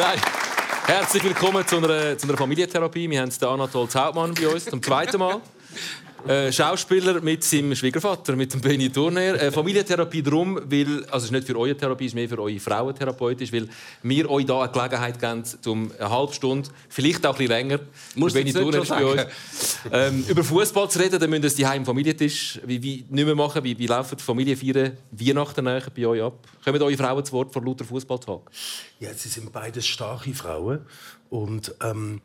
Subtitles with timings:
[0.00, 0.18] Nein.
[0.86, 3.10] Herzlich willkommen zu einer, zu einer Familientherapie.
[3.10, 5.42] Wir haben den Anatol Zautmann bei uns zum zweiten Mal.
[6.28, 9.40] Äh, Schauspieler mit seinem Schwiegervater, mit dem Benny Turner.
[9.40, 12.40] Äh, Familientherapie darum, weil, also es ist nicht für eure Therapie, es ist mehr für
[12.40, 13.68] eure Frauentherapeutisch, weil
[14.02, 17.80] wir euch hier eine Gelegenheit geben, um eine halbe Stunde, vielleicht auch ein bisschen länger,
[18.14, 19.22] Musst Benny Turner ist bei uns,
[19.90, 21.18] ähm, über Fußball zu reden.
[21.18, 23.64] Dann müsst ihr es daheim im Familientisch wie, wie, nicht mehr machen.
[23.64, 26.46] Wie, wie laufen die Familienfeiern Weihnachten bei euch ab?
[26.64, 28.40] Kommen eure Frauen zu Wort vor lauter Fußballtag?
[28.98, 30.80] Ja, sie sind beides starke Frauen
[31.30, 32.20] und ähm,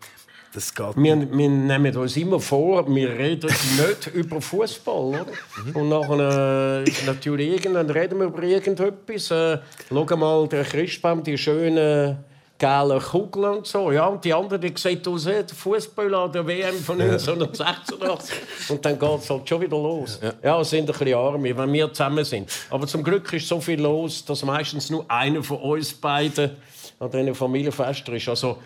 [0.55, 5.25] das geht wir, wir nehmen uns immer vor, wir reden nicht über Fußball.
[5.73, 9.31] Und nachher äh, natürlich irgendwann reden wir über irgendetwas.
[9.31, 9.59] Äh,
[9.89, 12.17] schau mal, der Christbaum, die schönen
[12.57, 13.91] gelben Kugeln und so.
[13.91, 18.35] Ja, und die anderen die sieht aus wie der Fußball an der WM von 1986.
[18.69, 20.19] und dann geht es halt schon wieder los.
[20.23, 22.49] Ja, ja es sind ein bisschen arme, wenn wir zusammen sind.
[22.69, 26.51] Aber zum Glück ist so viel los, dass meistens nur einer von uns beiden
[26.97, 28.29] an diesen Familienfest ist.
[28.29, 28.57] Also,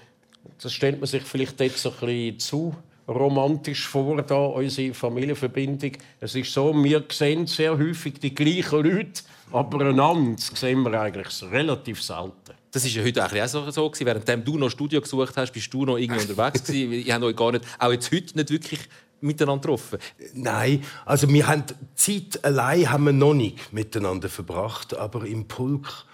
[0.61, 2.75] das stellt man sich vielleicht jetzt ein bisschen zu
[3.07, 5.93] romantisch vor, da, unsere Familienverbindung.
[6.19, 11.27] Es ist so, wir sehen sehr häufig die gleichen Leute, aber einander sehen wir eigentlich
[11.52, 12.53] relativ selten.
[12.71, 14.21] Das war ja heute auch so, so gewesen.
[14.25, 16.91] Während du noch ein Studio gesucht hast, bist du noch irgendwie unterwegs gewesen.
[16.93, 18.80] Ich habe euch gar nicht, auch jetzt heute nicht wirklich
[19.21, 19.97] miteinander getroffen.
[20.33, 21.63] Nein, also wir haben
[21.95, 26.05] Zeit allein haben wir noch nicht miteinander verbracht, aber im Pulk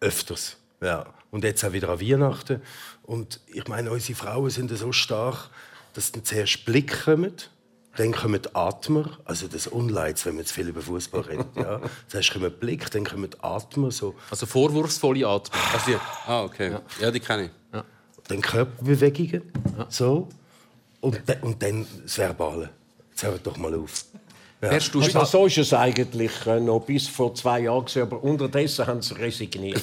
[0.00, 0.56] öfters.
[0.82, 1.06] Ja.
[1.34, 2.62] Und jetzt auch wieder an Weihnachten.
[3.02, 5.50] Und ich meine, unsere Frauen sind so stark,
[5.92, 7.32] dass dann zuerst Blick kommen,
[7.96, 11.56] dann kommen Atmer, also das Unleids, wenn man zu viel über Fußball redet.
[11.56, 11.80] Ja.
[12.06, 13.90] Zuerst kommen Blick, dann kommen Atmer.
[13.90, 14.14] So.
[14.30, 15.58] Also vorwurfsvolle Atmer.
[15.72, 15.96] Also die,
[16.28, 16.70] ah, okay.
[16.70, 17.50] Ja, ja die kenne ich.
[17.72, 17.84] Ja.
[18.28, 19.42] Dann Körperbewegungen.
[19.76, 19.86] Ja.
[19.88, 20.28] So.
[21.00, 22.70] Und, und dann das Verbale.
[23.10, 24.04] Jetzt hört doch mal auf.
[24.64, 24.70] Ja.
[24.70, 29.14] Also, so ist es eigentlich äh, noch bis vor zwei Jahren, aber unterdessen haben sie
[29.14, 29.82] resigniert.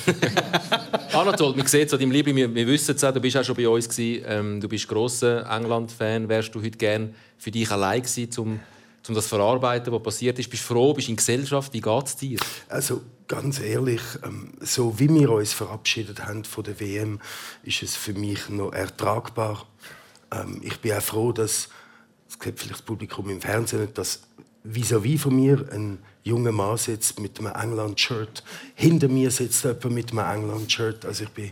[1.13, 3.43] Anatol, man sieht es an deinem Liebling, wir, wir wissen es auch, du bist auch
[3.43, 6.27] schon bei uns gewesen, ähm, du bist grosser England-Fan.
[6.27, 8.59] Wärst du heute gerne für dich allein gewesen, um,
[9.07, 10.49] um das zu verarbeiten, was passiert ist?
[10.49, 11.73] Bist du froh, bist du in Gesellschaft?
[11.73, 12.39] Wie geht es dir?
[12.69, 17.19] Also ganz ehrlich, ähm, so wie wir uns verabschiedet haben von der WM,
[17.63, 19.65] ist es für mich noch ertragbar.
[20.31, 21.69] Ähm, ich bin auch froh, dass
[22.27, 24.21] das vielleicht das Publikum im Fernsehen nicht, dass
[24.63, 28.43] vis-à-vis -vis von mir ein junger Mann sitzt mit einem England-Shirt.
[28.75, 31.05] Hinter mir sitzt jemand mit einem England-Shirt.
[31.05, 31.51] Also ich bin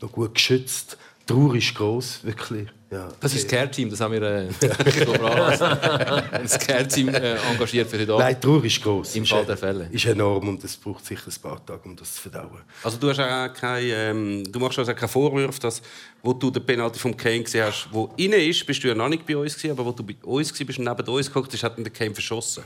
[0.00, 0.98] noch gut geschützt.
[1.22, 2.68] Die Trauer ist gross, wirklich.
[2.90, 3.08] Ja.
[3.20, 4.48] Das ist das Care-Team, das haben wir äh,
[6.42, 8.24] das Care-Team äh, engagiert für heute Abend.
[8.24, 9.14] Nein, die Trauer ist gross.
[9.14, 9.88] Im Fall der Fälle.
[9.92, 12.62] Ist enorm und es braucht sicher ein paar Tage, um das zu verdauen.
[12.82, 15.80] Also du, hast auch kein, ähm, du machst also keinen Vorwurf, dass
[16.20, 19.08] wo du den Penalty vom Kane gesehen hast, wo inne ist, bist du ja noch
[19.08, 21.62] nicht bei uns gewesen, aber wo du bei uns warst, bist neben uns geguckt hast,
[21.62, 22.64] hat der Kane verschossen.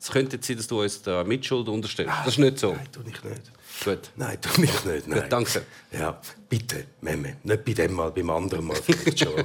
[0.00, 2.12] Es könnte sein, dass du uns da Mitschuld unterstellst.
[2.24, 2.72] Das ist nicht so.
[2.74, 3.42] Nein, tue ich nicht.
[3.82, 4.10] Gut.
[4.16, 5.08] Nein, tu ich nicht.
[5.08, 5.20] Nein.
[5.20, 5.62] Gut, danke.
[5.92, 7.36] Ja, bitte, Memme.
[7.42, 9.44] Nicht bei dem Mal, beim anderen Mal vielleicht schon.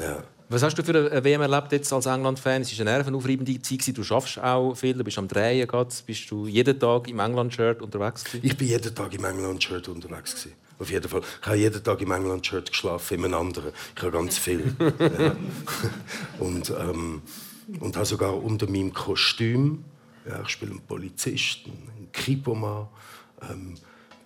[0.00, 0.22] ja.
[0.48, 2.62] Was hast du für eine WM erlebt jetzt als England-Fan?
[2.62, 3.96] Es war eine nervenaufreibende Zeit.
[3.96, 4.94] Du schaffst auch viel.
[4.94, 5.66] Du bist am Drehen.
[6.06, 8.24] Bist du jeden Tag im England-Shirt unterwegs?
[8.24, 8.46] Gewesen?
[8.46, 10.34] Ich bin jeden Tag im England-Shirt unterwegs.
[10.34, 10.52] Gewesen.
[10.78, 11.22] Auf jeden Fall.
[11.40, 13.72] Ich habe jeden Tag im England-Shirt geschlafen, in einem anderen.
[13.96, 14.74] Ich habe ganz viel.
[14.98, 15.36] ja.
[16.38, 17.22] Und ähm,
[17.80, 19.84] und habe sogar unter meinem Kostüm,
[20.28, 21.72] ja, ich spiele einen Polizisten,
[22.14, 22.88] Kripoman,
[23.42, 23.74] ähm,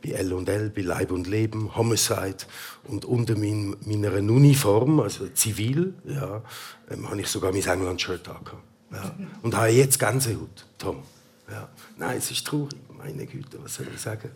[0.03, 2.37] bei L&L, bei Leib und Leben, Homicide
[2.85, 6.43] und unter mein, meiner Uniform, also zivil, ja,
[6.91, 8.63] ähm, habe ich sogar mein England-Shirt angehabt.
[8.93, 9.15] Ja.
[9.43, 11.03] Und habe jetzt Gänsehaut, Tom.
[11.51, 11.69] Ja.
[11.97, 14.31] Nein, es ist traurig, meine Güte, was soll ich sagen?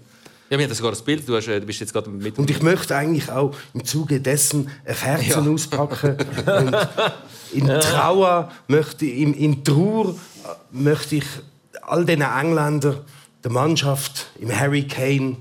[0.51, 1.27] Ja, wir haben sogar das Bild.
[1.27, 2.39] Du, hast, äh, du bist jetzt gerade mit.
[2.39, 5.51] Und ich möchte eigentlich auch im Zuge dessen ein Herzen ja.
[5.51, 6.17] auspacken.
[6.47, 6.77] Und
[7.53, 10.15] in Trauer möchte in, in Trauer äh,
[10.73, 11.25] möchte ich
[11.81, 12.99] all diesen Engländern,
[13.43, 15.37] der Mannschaft, im Harry Kane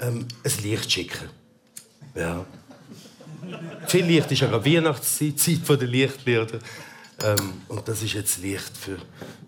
[0.00, 1.28] ähm, ein Licht schicken.
[2.14, 2.44] Ja.
[3.86, 6.58] Viel Licht ist ja Weihnachtszeit, Zeit der Lichtlichter.
[7.22, 8.98] Ähm, und das ist jetzt Licht für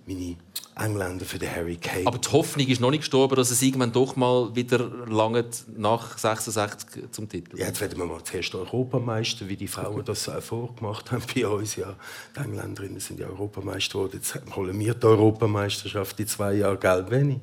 [0.07, 0.37] meine
[0.79, 2.07] Engländer für den Harry Kane.
[2.07, 5.47] Aber die Hoffnung ist noch nicht gestorben, dass es irgendwann doch mal wieder lange
[5.77, 7.59] nach 66 zum Titel.
[7.59, 11.77] Ja, jetzt werden wir mal zuerst Europameister, wie die Frauen das vorgemacht haben bei uns.
[11.77, 11.95] Ja,
[12.37, 14.13] die Engländerinnen sind ja Europameister geworden.
[14.15, 17.41] Jetzt holen wir die Europameisterschaft in zwei Jahren, gell, Benni?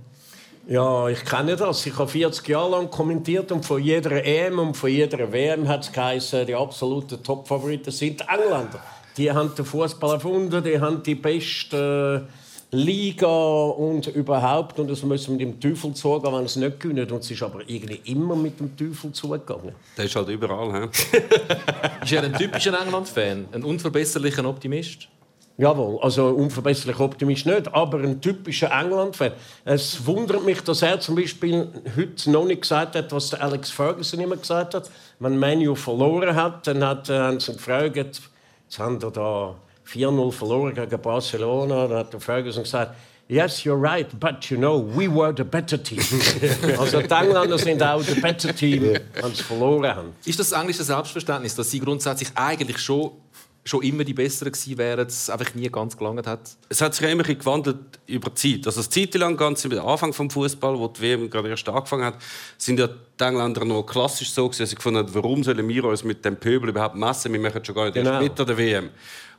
[0.65, 1.85] Ja, ich kenne das.
[1.85, 5.83] Ich habe 40 Jahre lang kommentiert und von jeder EM und von jeder WM hat
[5.83, 8.81] es geheißen, die absoluten Top-Favoriten sind die Engländer.
[9.17, 12.27] Die haben den Fußball erfunden, die haben die besten
[12.71, 14.79] Liga und überhaupt.
[14.79, 17.11] Und das müssen wir mit dem Teufel zugehen, wenn es nicht gewinnen.
[17.11, 19.75] Und es ist aber irgendwie immer mit dem Teufel zugegangen.
[19.97, 20.73] Der ist halt überall.
[20.81, 21.17] He?
[22.03, 23.47] ist er ein typischer England-Fan?
[23.51, 25.09] Ein unverbesserlicher Optimist?
[25.55, 29.33] Jawohl, also unverbesserlich Optimist nicht, aber ein typischer England-Fan.
[29.65, 33.69] Es wundert mich, dass er zum Beispiel heute noch nicht gesagt hat, was der Alex
[33.69, 34.89] Ferguson immer gesagt hat.
[35.19, 38.23] Wenn Manu verloren hat, dann hat, äh, haben sie gefragt, jetzt
[38.79, 39.53] haben wir da
[39.85, 42.95] 4-0 verloren gegen Barcelona, dann hat der Ferguson gesagt,
[43.29, 45.99] Yes, you're right, but you know, we were the better team.
[46.77, 48.83] also die Engländer sind auch the better team,
[49.13, 50.15] wenn sie verloren haben.
[50.25, 53.11] Ist das englische Selbstverständnis, dass sie grundsätzlich eigentlich schon
[53.65, 56.57] schon immer die Besseren gewesen wären, es einfach nie ganz gelangt hat?
[56.69, 57.77] Es hat sich immer gewandelt
[58.07, 58.67] über die Zeit.
[58.67, 62.05] Also eine Zeit lang, ganz am Anfang des Fußball, wo die WM gerade erst angefangen
[62.05, 62.15] hat,
[62.57, 66.03] sind ja die Engländer noch klassisch so dass sie gefunden haben, warum sollen wir uns
[66.03, 67.31] mit dem Pöbel überhaupt messen?
[67.31, 68.21] Wir machen schon gar nicht genau.
[68.21, 68.89] mit der WM.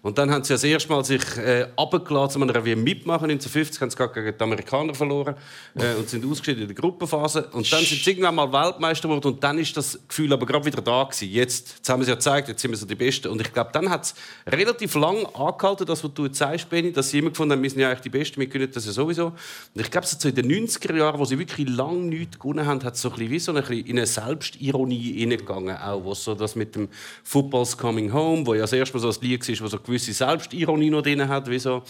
[0.04, 3.30] Und dann haben sie das erste Mal sich äh, um einer WM mitmachen.
[3.30, 5.34] 1950 haben sie gegen die Amerikaner verloren
[5.76, 7.48] äh, und sind ausgeschieden in der Gruppenphase.
[7.52, 10.66] Und dann sind sie irgendwann mal Weltmeister geworden und dann ist das Gefühl aber gerade
[10.66, 11.30] wieder da gewesen.
[11.30, 13.28] Jetzt, jetzt haben es ja gezeigt, jetzt sind wir so die Besten.
[13.28, 14.14] Und ich glaube, dann hat es
[14.46, 17.70] relativ lang angehalten, das, was du jetzt sagst, Benni, dass sie immer gefunden haben, wir
[17.70, 19.28] sind ja eigentlich die Besten, wir können das ja sowieso.
[19.28, 22.84] Und ich glaube, so in den 90er Jahren, wo sie wirklich lang nichts gewonnen haben,
[22.84, 26.24] hat es so ein bisschen wie so ein bisschen in eine Selbstironie hineingegangen, auch was
[26.24, 26.90] so das mit dem
[27.22, 30.12] Football's Coming Home, wo ja das erste Mal so ein Lied war, wo so gewisse
[30.12, 31.82] Selbstironie noch drin hat, wie so,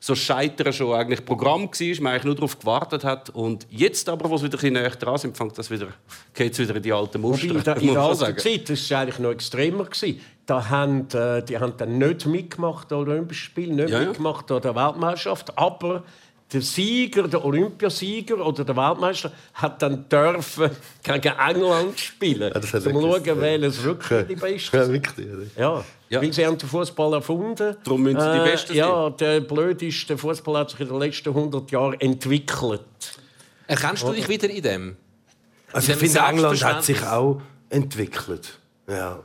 [0.00, 3.30] so Scheitern schon eigentlich Programm war, man eigentlich nur darauf gewartet hat.
[3.30, 5.88] Und jetzt aber, wo es wieder ein näher dran sind, fängt das wieder,
[6.34, 7.50] geht es wieder in die alten Muster.
[7.50, 9.84] Wobei, da, in der alten Zeit das war eigentlich noch extremer.
[9.84, 10.20] Gewesen.
[10.46, 14.62] Da haben, äh, die haben dann nicht mitgemacht an Olympischen Spielen, nicht ja, mitgemacht an
[14.62, 16.02] der Weltmeisterschaft, aber
[16.52, 20.70] der Sieger, der Olympiasieger oder der Weltmeister hat dann dürfen
[21.02, 22.52] gegen England spielen.
[22.52, 25.26] Ja, um zu schauen, welches wirklich die Beste ja, wirklich,
[25.56, 25.84] ja.
[26.08, 26.22] ja.
[26.22, 27.76] Weil sie haben den Fußball erfunden.
[27.84, 30.80] Darum müssen sie die äh, Besten äh, Ja, der Blöd ist, der Fußball hat sich
[30.80, 32.82] in den letzten 100 Jahren entwickelt.
[33.66, 34.96] Erkennst du dich wieder in dem?
[35.72, 38.58] Also ich finde, England hat sich auch entwickelt.
[38.88, 39.20] Ja,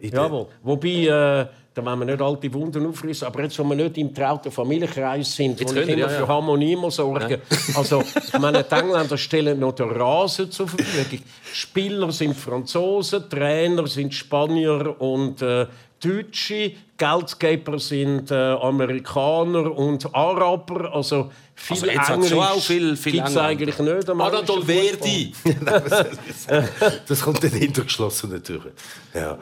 [0.00, 0.46] Jawohl.
[0.62, 0.88] Wobei...
[0.88, 3.26] Äh, da wollen wir nicht alte Wunden aufrissen.
[3.26, 6.74] Aber jetzt, wo wir nicht im trauten Familienkreis sind, wo ich immer ja, für Harmonie
[6.74, 7.36] muss sorgen ja.
[7.76, 11.20] Also, ich meine, die Engländer stellen noch den Rasen zur Verfügung.
[11.52, 15.66] Spieler sind Franzosen, Trainer sind Spanier und äh,
[16.02, 20.92] Deutsche, Geldgeber sind äh, Amerikaner und Araber.
[20.92, 21.30] Also,
[21.60, 24.08] viel also jetzt Englisch auch viel, viel gibt's eigentlich nicht.
[24.08, 25.32] Anatol Verdi.
[27.06, 28.72] das kommt dann hinter geschlossenen Türen.
[29.14, 29.38] Ja,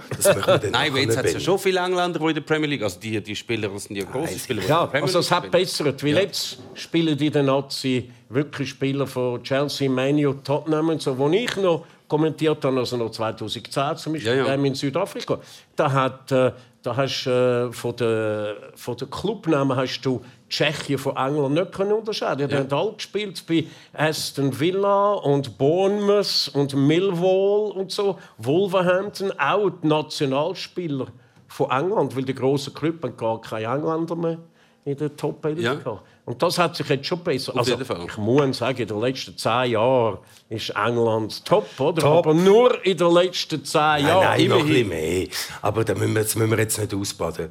[0.71, 3.21] Nein, jetzt hat es ja schon viele Engländer, die in der Premier League, also die,
[3.23, 4.63] die Spieler sind ja große Spieler.
[4.67, 6.21] Ja, also es hat bessert, weil ja.
[6.21, 11.57] jetzt spielen die der Nazi wirklich Spieler von Chelsea, Manu, Tottenham und so, wo ich
[11.57, 14.55] noch kommentiert habe, also noch 2010 zum Beispiel, ja, ja.
[14.55, 15.39] in Südafrika.
[15.77, 21.17] Da hat äh, da hast äh, von den von der Clubnamen hast du Tschechien von
[21.17, 22.49] England nicht können unterscheiden.
[22.49, 22.61] Die ja.
[22.61, 28.19] haben alle gespielt bei Aston Villa und Bournemouth und Millwall und so.
[28.39, 31.09] Wolverhampton, auch die Nationalspieler
[31.49, 34.39] von England, weil die grossen Clubs gar keine Engländer mehr
[34.85, 36.01] in der Top 11 ja.
[36.29, 37.53] Und das hat sich jetzt schon besser.
[37.53, 40.19] Auf also, ich muss sagen, in den letzten zehn Jahren
[40.51, 42.03] ist England top, oder?
[42.03, 42.27] Top.
[42.27, 44.05] Aber nur in den letzten zehn Jahren.
[44.05, 45.29] Nein, nein noch ein bisschen mehr.
[45.63, 47.49] Aber da müssen wir jetzt, müssen wir jetzt nicht ausbaden.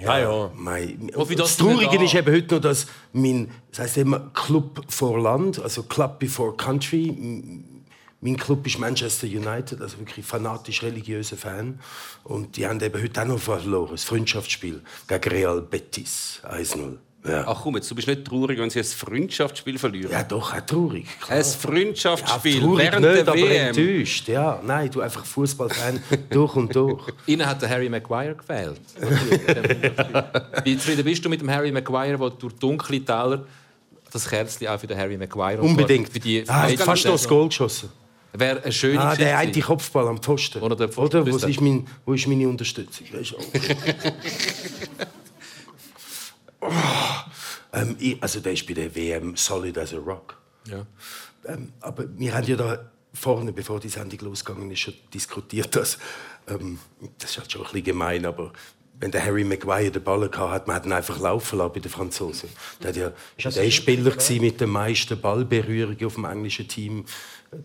[0.00, 0.50] Ja, ja.
[0.56, 5.20] Mein, das, das Traurige ist eben heute noch, dass mein, das heisst immer Club for
[5.20, 7.62] Land, also Club before Country.
[8.20, 11.78] Mein Club ist Manchester United, also wirklich fanatisch religiöser Fan.
[12.24, 16.96] Und die haben eben heute auch noch verloren, das Freundschaftsspiel gegen Real Betis 1-0.
[17.26, 17.44] Ja.
[17.46, 20.12] Ach komm, jetzt, du bist nicht traurig, wenn sie ein Freundschaftsspiel verlieren.
[20.12, 21.06] Ja, doch, auch traurig.
[21.20, 21.38] Klar.
[21.38, 23.68] Ein Freundschaftsspiel ja, traurig während nicht, der aber WM.
[23.68, 24.28] enttäuscht.
[24.28, 27.02] Ja, nein, du einfach Fußballfan durch und durch.
[27.26, 28.80] Ihnen hat der Harry Maguire gefehlt.
[30.64, 33.44] Wie zufrieden bist du mit dem Harry Maguire, der durch dunkle Täler
[34.12, 36.08] das Kerzchen auch für den Harry Maguire Unbedingt.
[36.08, 37.90] Für die, für ah, hat fast noch das Goal geschossen.
[38.32, 40.60] Wäre eine schöne ah, der eine Kopfball am Pfosten.
[40.62, 41.32] Oder, der Pfosten Oder?
[41.32, 43.06] Wo, ist mein, wo ist meine Unterstützung?
[46.60, 46.70] Oh.
[47.72, 50.36] Ähm, ich, also der ist bei der WM solid as a rock.
[50.68, 50.86] Ja.
[51.46, 55.98] Ähm, aber wir haben ja da vorne, bevor die Sendung losgegangen ist, schon diskutiert, dass
[56.48, 56.78] ähm,
[57.18, 58.52] das ist halt schon ein bisschen gemein, aber
[58.98, 61.90] wenn der Harry Maguire den Ball hatte, hat man ihn einfach laufen lassen bei den
[61.90, 62.48] Franzosen.
[62.82, 67.04] Der war ja der Spieler mit den meisten Ballberührungen auf dem englischen Team,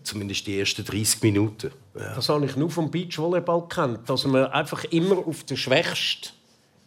[0.02, 1.70] zumindest die ersten 30 Minuten.
[1.98, 2.14] Ja.
[2.14, 6.30] Das habe ich nur vom Beachvolleyball kennt, dass man einfach immer auf den Schwächsten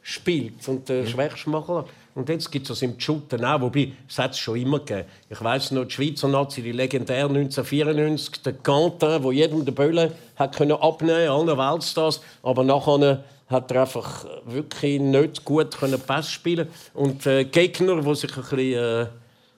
[0.08, 1.28] spielt und den ja.
[1.48, 1.90] Machen lässt.
[2.14, 5.10] Und jetzt gibt es das im Shooten auch, wobei es hat es schon immer gegeben.
[5.32, 10.12] Ich weiß noch, die Schweizer Nazi, die legendär 1994, der Quentin, wo jedem den Böllen
[10.36, 16.30] hat können abnehmen, allen Weltstars, aber nachher hat er einfach wirklich nicht gut können Pass
[16.30, 19.08] spielen und äh, Gegner, die sich ein bisschen äh,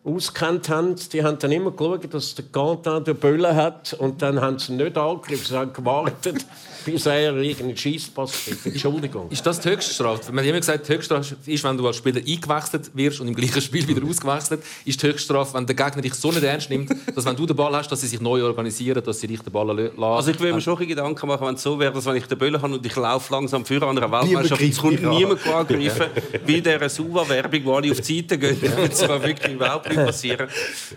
[0.05, 4.39] auskennt haben, die haben dann immer geschaut, dass der Quentin den Böllen hat und dann
[4.39, 6.45] haben sie nicht angegriffen, sie haben gewartet
[6.91, 8.65] bis er irgendeinen Schießpass gibt.
[8.65, 9.29] Entschuldigung.
[9.29, 10.31] Ist das die Höchststrafe?
[10.31, 13.35] Man hat immer gesagt, die Höchststrafe ist, wenn du als Spieler eingewechselt wirst und im
[13.35, 14.61] gleichen Spiel wieder ausgewechselt.
[14.85, 17.55] Ist die Höchststrafe, wenn der Gegner dich so nicht ernst nimmt, dass wenn du den
[17.55, 20.01] Ball hast, dass sie sich neu organisieren, dass sie dich den Ball lassen.
[20.01, 22.37] Also ich würde mir schon Gedanken machen, wenn es so wäre, dass wenn ich den
[22.37, 26.05] Böllen habe und ich laufe langsam für an einer Niemand Weltmeisterschaft, es kommt niemand angreifen,
[26.45, 28.57] wie der Suva-Werbung, wo alle auf die Seite gehen.
[28.61, 30.47] Das zwar wirklich überhaupt nicht passieren.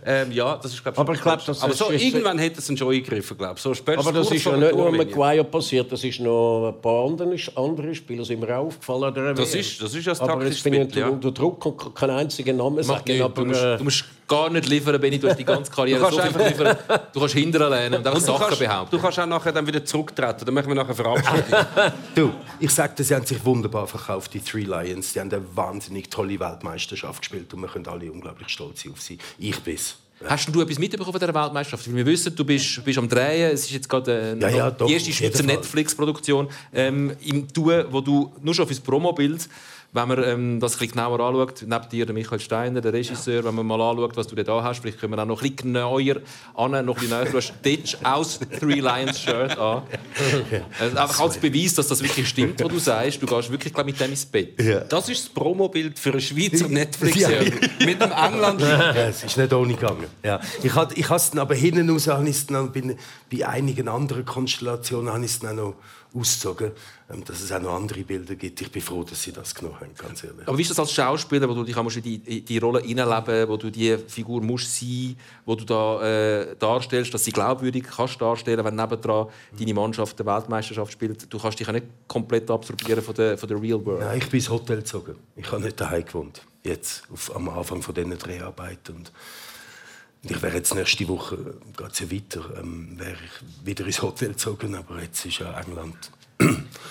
[0.07, 2.59] Ähm, ja, das ist, glaub, Aber ich glaub, das Aber ist- so, ist- irgendwann hätte
[2.61, 3.63] es schon eingegriffen, glaube ich.
[3.63, 4.91] So spätestens Aber das ist ja nicht nur.
[4.93, 9.35] Maguire passiert, das ist noch ein paar andere, andere Spieler sind mir auch aufgefallen.
[9.37, 11.09] Das ist- das ist das Aber jetzt bin ich Mittel, ja.
[11.09, 13.23] unter Druck und kann keinen einzigen Namen Macht sagen.
[13.23, 15.19] Aber, Du musst, äh, du musst gar nicht liefern, Benni.
[15.19, 16.77] Du hast die ganze Karriere Du so kannst viel liefern.
[17.13, 18.97] Du kannst hinterher lernen und einfach Sachen kannst, behaupten.
[18.97, 20.45] du kannst auch nachher dann wieder zurücktreten.
[20.45, 21.43] Dann machen wir nachher Verabschiedung.
[22.15, 25.13] Du, ich sage dir, sie haben sich wunderbar verkauft, die Three Lions.
[25.13, 29.01] Die haben eine wahnsinnig tolle Weltmeisterschaft gespielt und wir können alle unglaublich stolz sein auf
[29.01, 29.19] sie.
[29.39, 29.97] Ich bin's.
[30.27, 31.89] Hast du etwas mitbekommen von dieser Weltmeisterschaft?
[31.89, 33.53] Weil wir wissen, du bist, bist am Drehen.
[33.53, 35.43] Es ist jetzt gerade äh, Ja, ja, doch, die erste Schweizer.
[35.43, 39.49] Netflix-Produktion ähm, im Tun, wo du nur schon fürs Promobild,
[39.93, 43.45] wenn man ähm, das ein bisschen genauer anschaut, neben dir der Michael Steiner, der Regisseur,
[43.45, 45.73] wenn man mal anschaut, was du da hast, vielleicht können wir auch noch ein bisschen
[45.73, 46.17] neuer
[46.55, 47.31] an, noch ein bisschen näher.
[47.31, 49.83] Du hast dort aus Three Lions Shirt an.
[50.79, 53.21] Also einfach als Beweis, dass das wirklich stimmt, was du sagst.
[53.21, 54.55] Du gehst wirklich glaub, mit dem ins Bett.
[54.89, 57.53] Das ist das Promobild für eine Schweizer Netflix-Serie.
[57.85, 58.61] Mit dem England.
[58.71, 60.07] Ja, es ist nicht ohne gegangen.
[60.23, 60.41] Ja.
[60.63, 62.97] Ich habe ich dann aber hinten raus, ich es dann bei,
[63.31, 65.75] bei einigen anderen Konstellationen habe ich es dann noch
[66.15, 66.73] ausgezogen,
[67.11, 68.61] ähm, dass es auch noch andere Bilder gibt.
[68.61, 70.47] Ich bin froh, dass sie das genommen haben, ganz ehrlich.
[70.47, 73.49] Aber wie ist das als Schauspieler, wo du dich auch in die, die Rolle hineinleben
[73.49, 78.21] wo du die Figur musst sein wo du da äh, darstellst, dass sie glaubwürdig kannst
[78.21, 81.33] darstellen, wenn nebendran deine Mannschaft die Weltmeisterschaft spielt.
[81.33, 84.01] Du kannst dich ja nicht komplett absorbieren von der, von der Real World.
[84.01, 85.17] Nein, ich bin ins Hotel gezogen.
[85.37, 86.43] Ich habe nicht daheim gewohnt.
[86.63, 88.97] Jetzt, auf, am Anfang von diesen Dreharbeiten.
[88.97, 89.13] Und
[90.23, 94.75] ich wäre jetzt nächste Woche, geht ja weiter, ähm, wäre ich wieder ins Hotel gezogen,
[94.75, 96.11] aber jetzt ist ja England.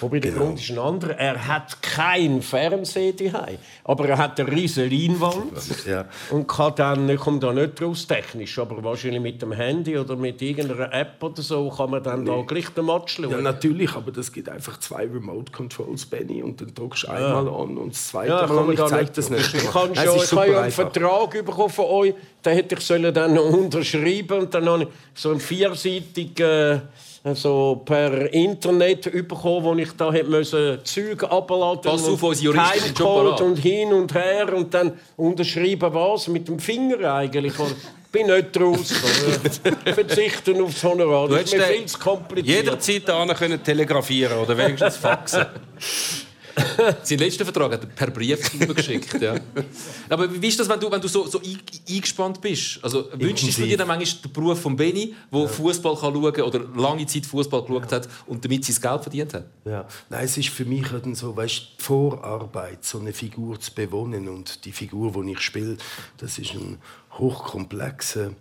[0.02, 0.46] Wobei der Genau.
[0.46, 1.18] Grund ist ein anderer.
[1.18, 5.52] Er hat kein Fernseher daheim, aber er hat eine riesige Leinwand
[5.86, 6.06] Ja.
[6.32, 10.16] und kann dann, ich komme da nicht raus technisch, aber wahrscheinlich mit dem Handy oder
[10.16, 13.30] mit irgendeiner App oder so kann man dann da gleich den Match schauen.
[13.32, 17.48] Ja, natürlich, aber das gibt einfach zwei Remote Controls, Benny, und dann drückst du einmal
[17.50, 19.18] an und das zweite Ja, Mal ich nicht.
[19.18, 19.54] das nicht.
[19.54, 20.72] Ich, kann schon, ich habe ja einen.
[20.72, 22.14] Vertrag bekommen von euch,
[22.46, 26.84] den hätte ich sollen dann noch unterschreiben und dann ich so einen vierseitigen
[27.24, 32.96] also per Internet bekommen, wo ich da hätte müssen Züge abladen Pass auf, und Juristen
[32.96, 37.54] schon und hin und her und dann unterschreiben was mit dem Finger eigentlich.
[37.54, 38.92] Ich bin nicht raus.
[39.86, 41.28] Verzichten aufs Honorar.
[41.28, 42.66] Das ist mir viel zu kompliziert.
[42.66, 45.46] Jederzeit können telegrafieren oder wenigstens faxen.
[47.04, 49.22] Sein letzten Vertrag hat er per Brief geschickt.
[49.22, 49.36] Ja.
[50.10, 52.80] Aber wie ist das, wenn du, wenn du so, so ein- eingespannt bist?
[52.82, 56.60] Also, wünschst du dir dann manchmal den Beruf von Benny, der Fußball kann schauen oder
[56.76, 59.46] lange Zeit Fußball geschaut hat und damit sein Geld verdient hat?
[59.66, 59.86] Ja.
[60.10, 64.28] Nein, es ist für mich dann so, weißt, die Vorarbeit, so eine Figur zu bewohnen
[64.28, 65.78] und die Figur, die ich spiele,
[66.18, 66.78] das ist ein
[67.18, 68.32] hochkomplexer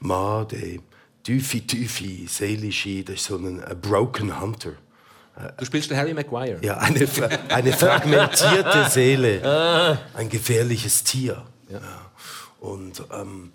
[0.00, 0.78] Mann, der
[1.22, 4.72] tiefe, tiefe, seelische, das ist so ein, ein broken Hunter.
[5.58, 6.58] Du spielst Harry Maguire.
[6.62, 7.06] Ja, eine,
[7.50, 11.44] eine fragmentierte Seele, ein gefährliches Tier.
[11.68, 11.80] Ja.
[12.60, 13.52] Und ähm,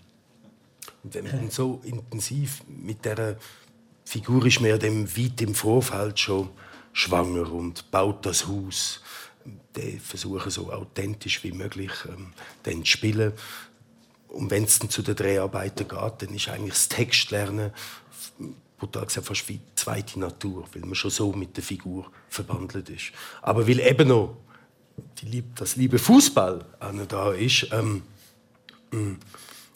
[1.03, 3.37] wenn man so intensiv mit der
[4.05, 6.49] Figur ist, ja dem weit im Vorfeld schon
[6.93, 9.01] schwanger und baut das Haus.
[9.75, 12.33] Die versuchen so authentisch wie möglich ähm,
[12.65, 13.33] den zu spielen.
[14.27, 17.71] Und wenn es dann zu den Dreharbeiten geht, dann ist eigentlich das Textlernen
[18.81, 23.11] brutal gesagt fast wie zweite Natur, weil man schon so mit der Figur verbandelt ist.
[23.43, 24.37] Aber weil eben noch
[25.19, 26.65] die Lieb das liebe Fußball
[27.07, 28.01] da ist, ähm,
[28.89, 29.17] mh,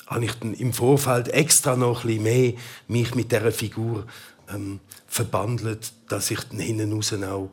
[0.08, 2.54] habe ich dann im Vorfeld extra noch ein bisschen mehr
[2.88, 4.08] mich mit dieser Figur
[4.50, 7.52] ähm, verbandelt, dass ich dann hinten raus auch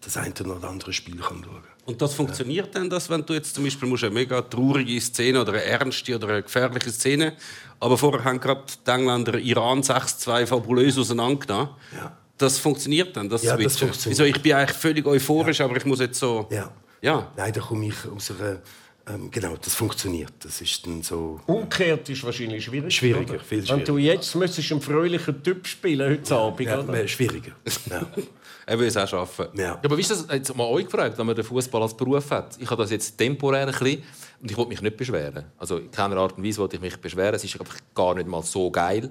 [0.00, 3.54] das eine oder andere Spiel kann schauen Und das funktioniert dann, dass wenn du jetzt
[3.54, 7.34] zum Beispiel musst eine mega traurige Szene oder eine ernste oder eine gefährliche Szene,
[7.80, 11.70] aber vorher haben gerade die Engländer Iran 6-2 fabulös auseinandergenommen.
[11.96, 12.16] Ja.
[12.36, 14.18] Das funktioniert dann, das Ja, das funktioniert.
[14.18, 16.46] Wieso, ich bin eigentlich völlig euphorisch, aber ich muss jetzt so...
[16.50, 16.70] Ja.
[17.02, 17.32] Ja.
[17.36, 18.60] Nein, da komme ich aus einer...
[19.06, 20.32] Ähm, genau, das funktioniert.
[20.40, 21.40] Das ist dann so...
[21.46, 22.94] Umgekehrt ist wahrscheinlich schwierig.
[22.94, 23.42] Schwieriger, oder?
[23.42, 26.92] viel Wenn du jetzt müsstest einen fröhlichen Typ spielen heute Abend, Ja, oder?
[26.92, 27.52] mehr schwieriger.
[28.70, 28.74] Ja.
[28.74, 29.46] Er will es auch schaffen.
[29.54, 29.62] ja.
[29.64, 32.30] Ja, aber wie ist das jetzt mal euch gefragt, wenn man den Fußball als Beruf
[32.30, 32.56] hat?
[32.58, 34.02] Ich habe das jetzt temporär ein bisschen
[34.40, 35.44] und ich wollte mich nicht beschweren.
[35.58, 37.34] Also in keiner Art und Weise wollte ich mich beschweren.
[37.34, 39.10] Es ist einfach gar nicht mal so geil,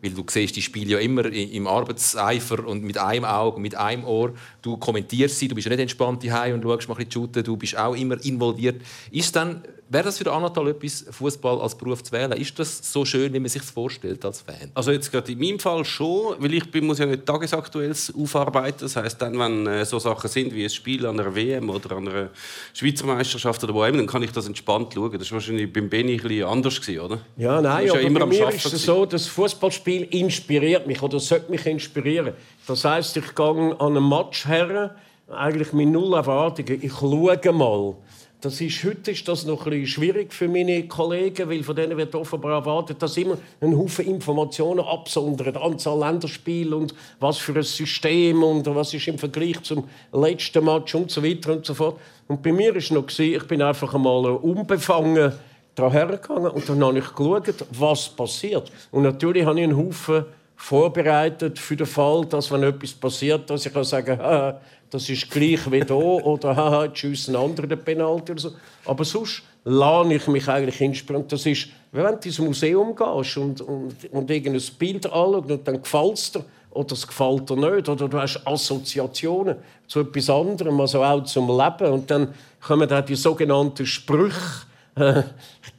[0.00, 4.04] weil du siehst die Spiele ja immer im Arbeitseifer und mit einem Auge, mit einem
[4.04, 4.34] Ohr.
[4.60, 7.44] Du kommentierst sie, du bist ja nicht entspannt daheim und schaust mal ein bisschen shooten.
[7.44, 8.82] Du bist auch immer involviert.
[9.10, 12.32] Ist dann, Wäre das für Anatol etwas, Fußball als Beruf zu wählen?
[12.32, 14.70] Ist das so schön, wie man sich vorstellt als Fan?
[14.72, 18.78] Also jetzt gerade in meinem Fall schon, weil ich bin, muss ja nicht tagesaktuelles aufarbeiten.
[18.80, 21.94] Das heißt, dann, wenn äh, so Sachen sind wie ein Spiel an einer WM oder
[21.94, 22.30] an einer
[22.72, 25.12] Schweizer Meisterschaft oder wo immer, dann kann ich das entspannt schauen.
[25.18, 27.18] Das war wahrscheinlich beim Benny ein bisschen anders gewesen, oder?
[27.36, 30.86] Ja, nein, aber ja immer bei am mir Schaffen ist es so, das Fußballspiel inspiriert
[30.86, 32.32] mich oder sollte mich inspirieren.
[32.66, 34.96] Das heißt, ich gehe an einem Match her,
[35.28, 36.78] eigentlich mit null Erwartungen.
[36.80, 37.94] Ich schaue mal.
[38.42, 41.96] Das ist, heute ist das noch ein bisschen schwierig für meine Kollegen, weil von denen
[41.96, 47.62] wird offenbar erwartet, dass immer einen Haufen Informationen absondern, Anzahl Länderspiele und was für ein
[47.62, 52.00] System und was ist im Vergleich zum letzten Match und so weiter und so fort.
[52.26, 55.32] Und bei mir ist noch ich bin einfach einmal unbefangen
[55.76, 58.72] daher gegangen und dann habe ich geschaut, was passiert.
[58.90, 60.24] Und natürlich habe ich einen Haufen
[60.62, 64.54] vorbereitet für den Fall, dass wenn etwas passiert, dass ich kann sagen kann,
[64.90, 68.52] das ist gleich wie da oder haha, jetzt schiessen andere den Penalty oder so.
[68.84, 71.26] Aber sonst lade ich mich eigentlich inspirieren.
[71.26, 75.82] Das ist, wenn du ins Museum gehst und, und, und irgendein Bild anschaust und dann
[75.82, 79.56] gefällt es dir oder es gefällt dir nicht oder du hast Assoziationen
[79.88, 85.24] zu etwas anderem, also auch zum Leben und dann kommen da die sogenannten Sprüche äh,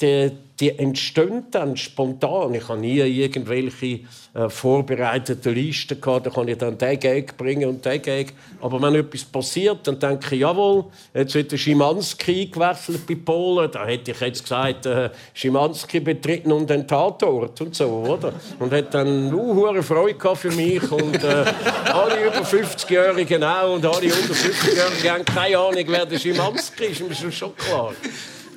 [0.03, 2.53] die, die entstehen dann spontan.
[2.53, 4.01] Ich habe nie irgendwelche
[4.33, 6.25] äh, vorbereiteten Listen gehabt.
[6.25, 8.33] Da kann ich dann den Gag bringen und den Gag.
[8.61, 13.71] Aber wenn etwas passiert, dann denke ich, jawohl, jetzt wird der Schimanski gewechselt bei Polen.
[13.71, 18.33] Da hätte ich jetzt gesagt, äh, Schimanski betritt nun den Tatort und so, oder?
[18.59, 21.45] Und hat dann uh, Freude für mich und äh,
[21.91, 27.01] alle über 50-Jährigen auch und alle unter 50-Jährigen haben keine Ahnung, wer der Schimanski ist.
[27.09, 27.93] Das ist schon klar.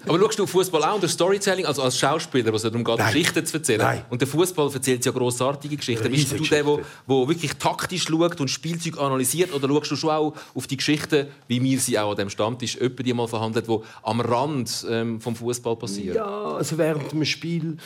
[0.09, 3.13] Aber schaust du Fußball auch unter Storytelling, also als Schauspieler, was es darum geht, Nein.
[3.13, 3.81] Geschichten zu erzählen?
[3.81, 4.05] Nein.
[4.09, 6.11] Und der Fußball erzählt ja grossartige Geschichten.
[6.11, 6.85] Bist du der, der, der
[7.29, 11.63] wirklich taktisch schaut und Spielzeug analysiert, oder schaust du schon auch auf die Geschichten, wie
[11.63, 15.35] wir sie auch an dem Stammtisch öppe die mal verhandelt, wo am Rand ähm, vom
[15.35, 16.17] Fußball passieren?
[16.17, 17.77] Ja, also während dem Spiel.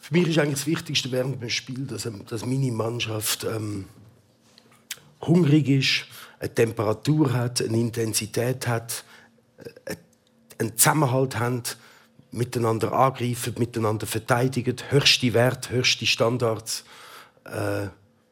[0.00, 3.86] Für mich ist eigentlich das Wichtigste während dem Spiel, dass, ähm, dass meine Mannschaft ähm,
[5.22, 6.04] hungrig ist,
[6.40, 9.04] eine Temperatur hat, eine Intensität hat,
[9.84, 9.96] äh,
[10.58, 11.62] einen Zusammenhalt haben,
[12.30, 16.84] miteinander angreifen, miteinander verteidigen, höchste Werte, höchste Standards,
[17.44, 17.88] äh,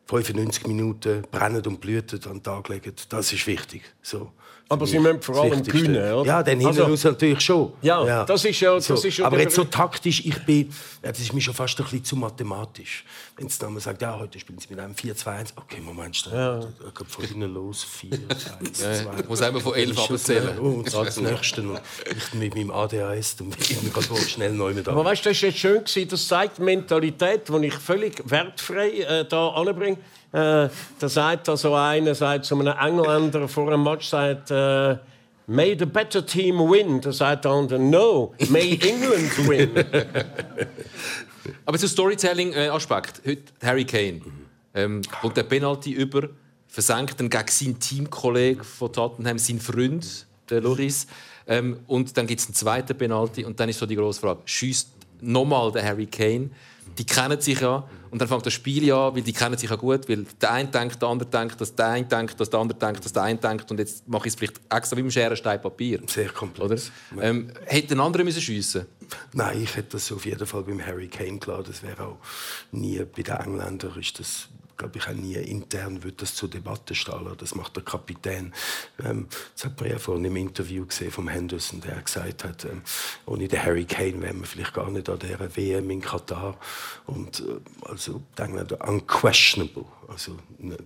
[0.07, 2.93] 95 Minuten brennen und blüten an den Tag legen.
[3.09, 3.83] Das ist wichtig.
[4.03, 4.33] So.
[4.69, 6.27] Aber Sie müssen vor allem gewinnen, oder?
[6.27, 7.73] Ja, dann hinten Also- raus natürlich schon.
[7.83, 8.95] Ja, das ist ja- das so.
[8.95, 10.71] ist ja Aber jetzt so taktisch, ich bin,
[11.05, 13.05] ja, das ist mir schon fast ein bisschen zu mathematisch.
[13.37, 16.59] Wenn es dann mal sagt, ja, heute spielen sie mit einem 4-2-1, okay, Moment, ja.
[16.59, 16.67] da
[16.99, 18.11] geht von hinten los, 4,
[18.59, 19.07] 1, 2.
[19.21, 20.59] Ich muss einmal von 11 abzählen.
[20.59, 21.63] Oh, und das nächste.
[21.63, 21.81] Und
[22.17, 25.43] ich mit meinem ADHS, dann bin ich gerade schnell neu mit Aber weißt du, das
[25.43, 26.09] war jetzt schön.
[26.09, 29.99] Das zeigt die Mentalität, die ich völlig wertfrei äh, da anbringe.
[30.33, 34.97] Äh, da sagt also einer sagt zu einem Engländer vor einem Match, sagt, äh,
[35.49, 37.01] May the better team win.
[37.01, 39.71] Da sagt der andere, no, may England win.
[41.65, 43.23] Aber zum Storytelling-Aspekt.
[43.25, 44.23] Heute Harry Kane.
[44.75, 46.29] Ähm, und der Penalty über,
[46.67, 51.07] versenkt dann gegen seinen Teamkollegen von Tottenham, seinen Freund, der Loris.
[51.47, 53.45] Ähm, und dann gibt es einen zweiten Penalty.
[53.45, 54.89] Und dann ist so die grosse Frage: Schießt
[55.21, 56.51] nochmal der Harry Kane?
[56.99, 57.85] Die kennen sich ja.
[58.11, 60.09] Und dann fängt das Spiel an, weil die kennen sich ja gut.
[60.09, 63.05] Weil der eine denkt, der andere denkt, dass der eine denkt, dass der andere denkt,
[63.05, 63.71] dass der eine denkt.
[63.71, 66.01] Und jetzt mache ich es vielleicht extra wie im Scherenstein Papier.
[66.07, 66.33] Sehr Oder?
[66.33, 66.91] komplex.
[67.21, 68.87] Ähm, hätte ein anderer müssen schiessen
[69.33, 71.63] Nein, ich hätte das auf jeden Fall beim Harry Kane klar.
[71.63, 72.19] Das wäre auch
[72.73, 76.95] nie bei den Engländern ist das glaube ich auch nie intern wird das zur Debatte
[76.95, 77.25] stehen.
[77.25, 77.37] lassen.
[77.39, 78.53] Das macht der Kapitän.
[79.05, 82.83] Ähm, das hat man ja vorhin im Interview gesehen vom Henderson, der gesagt hat, ähm,
[83.27, 86.57] ohne den Harry Kane wären wir vielleicht gar nicht an dieser WM in Katar.
[87.07, 90.33] Und äh, also die Engländer unquestionable, also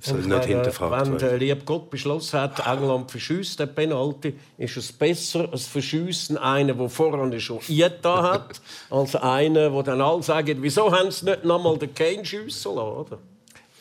[0.00, 1.18] soll nicht wenn, hinterfragt Wenn werden.
[1.18, 6.76] der liebe Gott beschlossen hat, England verschießt den Penalty, ist es besser, es verschießen einen,
[6.78, 7.62] der vorher schon
[8.02, 12.24] da hat, als einen, der dann alle sagen, wieso haben sie nicht nochmal den Kane
[12.24, 13.18] schiessen lassen, oder?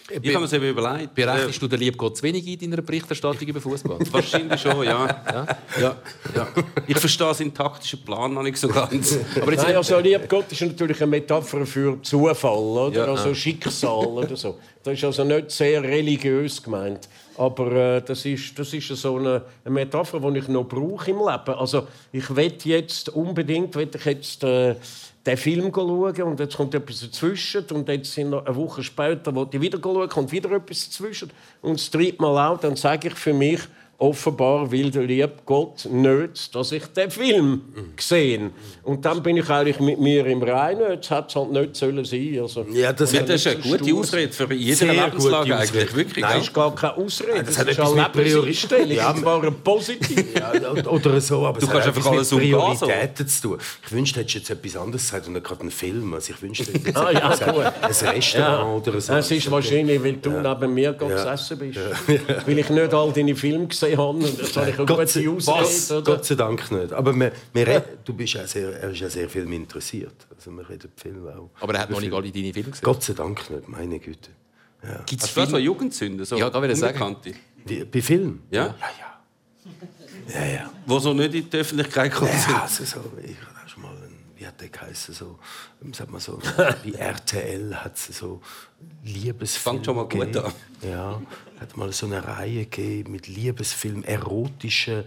[0.09, 1.15] Ich habe mir eben überlegt.
[1.15, 3.99] Berechnest du den lieben Gott zu wenig in deiner Berichterstattung über Fußball?
[4.11, 5.23] Wahrscheinlich schon, ja.
[5.79, 5.97] ja.
[6.35, 6.47] Ja,
[6.87, 9.17] Ich verstehe seinen taktischen Plan noch nicht so ganz.
[9.41, 13.05] Aber jetzt, Nein, also lieb Gott ist natürlich eine Metapher für Zufall, oder?
[13.05, 14.57] Ja, also Schicksal oder so.
[14.83, 17.07] Das ist also nicht sehr religiös gemeint.
[17.37, 21.19] Aber äh, das ist, das ist so eine, eine Metapher, die ich noch brauche im
[21.19, 21.57] Leben.
[21.57, 24.75] Also ich will jetzt unbedingt, will ich jetzt äh,
[25.29, 29.33] den Film schauen und jetzt kommt etwas dazwischen und jetzt sind noch eine Woche später,
[29.33, 33.09] wo ich wieder schauen, kommt wieder etwas dazwischen und das dritte Mal auch, dann sage
[33.09, 33.59] ich für mich,
[33.99, 37.61] offenbar will der liebe Gott nicht, dass ich den Film
[37.99, 38.49] sehe.
[38.83, 40.89] Und dann bin ich eigentlich mit mir im Reinen.
[40.91, 42.39] Jetzt hätte es halt nicht sollen sein.
[42.41, 45.95] Also, Ja, das, Das ist eine gute Ausrede für jede Sehr Lebenslage gute eigentlich.
[45.95, 46.37] Wirklich, Nein, ja.
[46.37, 47.33] das ist gar keine Ausrede.
[47.39, 48.91] das Das, hat ist eine mit Priori- Lebenseinstellung.
[48.91, 50.25] Ja, eine positive.
[50.39, 52.51] Ja, oder so, aber Du es kannst hat einfach etwas alles mit.
[52.51, 53.57] Prioritäten zu tun.
[53.85, 56.13] Ich wünschte, du hättest jetzt etwas anderes gesagt und nicht gerade einen Film.
[56.13, 57.63] Also ich wünschte, du hättest Ah, ja, gesagt, gut.
[57.65, 59.13] ein Restaurant oder so.
[59.13, 61.33] Es ist wahrscheinlich, weil du neben mir ja.
[61.33, 61.79] essen bist.
[62.45, 64.17] Weil ich nicht all deine Filme gesehen habe.
[64.17, 66.01] Und jetzt habe ich eine Gott, gute sei, Ausrede.
[66.01, 66.15] oder?
[66.15, 66.93] Gott sei Dank nicht.
[66.93, 70.27] Aber wir, wir, re- du bist ja sehr, er ist ja sehr viel interessiert.
[70.35, 71.49] Also wir reden Film auch.
[71.59, 72.83] Aber er hat noch nicht alle deine Filme gesehen.
[72.83, 74.29] Gott sei Dank nicht, meine Güte.
[75.05, 75.57] Gibt es so?
[75.57, 76.25] Jugendsünden?
[76.25, 77.01] So Ja, da will ich sagen.
[77.01, 77.33] Unbekannte?
[77.65, 78.41] Wie, bei Film?
[78.49, 78.67] Ja?
[78.67, 80.39] Ja, ja.
[80.39, 80.71] Ja, ja.
[80.85, 82.31] Wo so nicht in die Öffentlichkeit kommen.
[82.49, 83.35] Ja, also so, ich
[84.59, 85.39] mal, der geheißen, so,
[85.81, 86.39] wie sagt man so,
[86.83, 88.41] wie RTL hat es so
[89.03, 90.45] Liebesfilme Fängt schon mal gut gegeben.
[90.45, 90.89] an.
[90.89, 91.21] Ja,
[91.59, 95.03] hat mal so eine Reihe gegeben mit Liebesfilmen, erotischen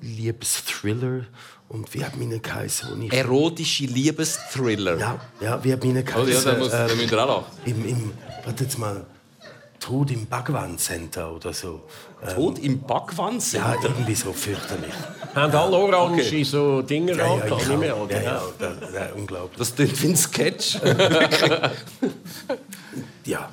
[0.00, 1.26] Liebesthriller.
[1.68, 3.12] Und wie hat meine geheißen, wo ich...
[3.12, 4.98] Erotische Liebesthriller.
[4.98, 6.44] ja, ja, wie hat meine Oh, ja, geheißen?
[6.52, 7.44] da, muss, da ähm, müsst ihr auch lachen.
[7.64, 8.12] im, im,
[8.44, 9.06] warte jetzt mal,
[9.80, 11.82] Tod im Bhagwan Center oder so.
[12.24, 13.60] Ähm, Tod im Backwand sind.
[13.60, 14.92] ja, irgendwie so fürchterlich.
[15.34, 18.16] Haben alle orange so Dinge Ja, ja, ich nicht mehr, oder?
[18.16, 19.58] ja, ja, da, da, unglaublich.
[19.58, 20.78] Das klingt wie ein Sketch.
[23.24, 23.48] Ja,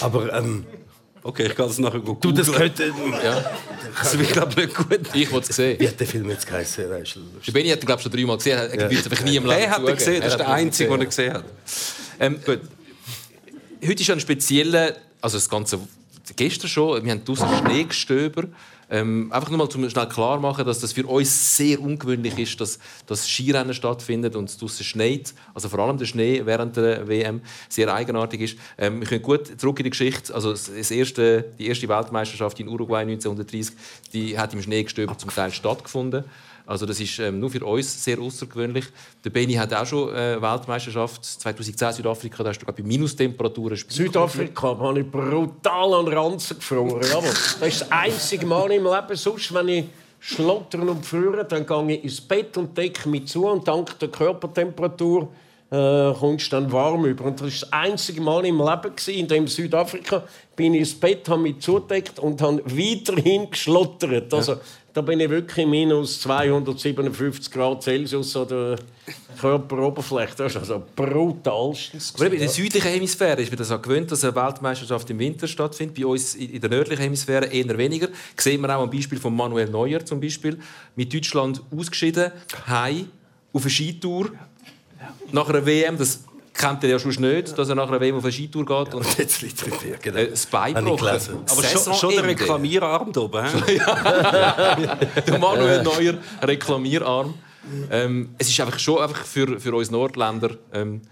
[0.00, 0.64] aber ähm,
[1.22, 2.92] Okay, ich kann das nachher gut du, das könnte.
[3.98, 5.00] Das wird, glaube ich, nicht gut.
[5.14, 5.78] Ich wollte es sehen.
[5.78, 6.88] Wie hat der Film jetzt geheißen?
[6.88, 7.20] Weißt du?
[7.46, 8.58] Der Benni hat ihn, glaube ich, schon dreimal gesehen.
[8.58, 8.98] Er ja.
[8.98, 11.06] einfach nie im Leben Er hat ihn gesehen, das ist Er der Einzige, den er
[11.06, 11.32] gesehen.
[11.34, 11.44] gesehen hat.
[12.20, 12.60] Ähm, gut.
[13.86, 15.80] Heute ist ein spezieller, also das Ganze
[16.36, 18.44] gestern schon, wir haben draußen Schneegestöber.
[18.92, 22.60] Ähm, einfach nur mal zum schnell klar machen, dass das für uns sehr ungewöhnlich ist,
[22.60, 25.32] dass das Skirennen stattfindet und es draußen schneit.
[25.54, 28.58] Also vor allem der Schnee während der WM sehr eigenartig ist.
[28.76, 30.34] Ähm, wir können gut zurück in die Geschichte.
[30.34, 33.76] Also das das erste, die erste Weltmeisterschaft in Uruguay 1930,
[34.12, 36.24] die hat im Schneegestöber zum Teil stattgefunden.
[36.70, 38.84] Also das ist ähm, nur für uns sehr außergewöhnlich.
[39.24, 42.88] Der Benny hat auch schon äh, Weltmeisterschaft 2010 Südafrika, da hast du glaube ich bei
[42.88, 43.96] Minustemperaturen gespielt.
[43.96, 47.04] Südafrika habe ich brutal an Ranzen gefroren.
[47.12, 49.16] Aber das ist das einzige Mal im Leben.
[49.16, 49.84] Sonst, wenn ich
[50.20, 53.48] schlottern und friere, dann gehe ich ins Bett und decke mich zu.
[53.48, 55.28] Und dank der Körpertemperatur
[55.70, 57.24] äh, kommst du dann warm über.
[57.24, 60.24] Und das war das einzige Mal im Leben, gewesen, in dem Südafrika
[60.56, 64.32] bin ich ins Bett, habe mich zugedeckt und habe weiterhin geschlottert.
[64.34, 64.56] Also,
[64.92, 68.76] da bin ich wirklich minus 257 Grad Celsius an der
[69.40, 70.34] Körperoberfläche.
[70.36, 72.14] Das ist also brutalstens.
[72.16, 75.46] Aber in der südlichen Hemisphäre ist man das auch gewöhnt, dass eine Weltmeisterschaft im Winter
[75.46, 75.96] stattfindet.
[75.96, 78.08] Bei uns in der nördlichen Hemisphäre eher weniger.
[78.34, 80.58] Das sehen wir auch am Beispiel von Manuel Neuer zum Beispiel.
[80.96, 82.32] Mit Deutschland ausgeschieden,
[82.66, 83.08] heim,
[83.52, 84.30] auf eine Skitour.
[85.32, 88.24] Nach einer WM, das kennt er ja schon nicht, dass er nach einer WM auf
[88.24, 90.18] eine Skitour geht und Jetzt liegt ja, genau.
[90.18, 91.06] äh, das Bein Habe ich gebrochen.
[91.06, 91.38] gelesen.
[91.48, 92.24] Aber schon, schon der.
[92.24, 93.44] Reklamierarm da oben.
[93.44, 93.80] hä?
[95.26, 97.34] der Manuel Neuer Reklamierarm.
[97.90, 101.02] Ähm, es ist einfach schon einfach für, für uns Nordländer ähm,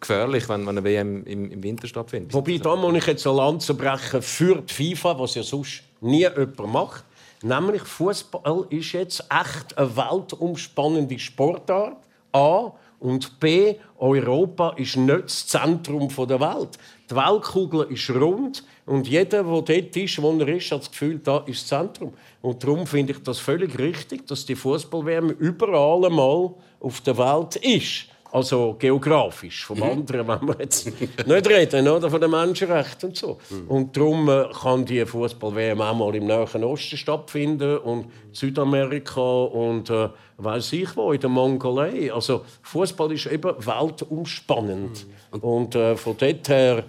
[0.00, 2.32] gefährlich, wenn, wenn eine WM im, im Winter stattfindet.
[2.32, 6.20] Wobei, da muss ich jetzt eine Lanze brechen für die FIFA, was ja sonst nie
[6.20, 7.04] jemand macht.
[7.42, 11.96] Nämlich, Fußball ist jetzt echt eine weltumspannende Sportart.
[12.32, 12.72] A.
[13.00, 13.76] Und B.
[13.98, 16.78] Europa ist nicht das Zentrum der Welt.
[17.10, 21.18] Die Weltkugel ist rund und jeder, der dort ist, wo er ist, hat das Gefühl,
[21.18, 22.12] da ist das Zentrum.
[22.42, 27.56] Und darum finde ich das völlig richtig, dass die Fußball-WM überall einmal auf der Welt
[27.56, 28.06] ist.
[28.30, 29.64] Also geografisch.
[29.64, 32.10] Vom anderen wenn wir jetzt nicht reden, oder?
[32.10, 33.38] von den Menschenrechten und so.
[33.68, 39.88] Und darum äh, kann die Fußball-WM auch mal im Nahen Osten stattfinden und Südamerika und
[39.88, 42.12] äh, weiß ich wo, in der Mongolei.
[42.12, 45.06] Also Fußball ist eben weltumspannend.
[45.40, 46.84] Und äh, von dort her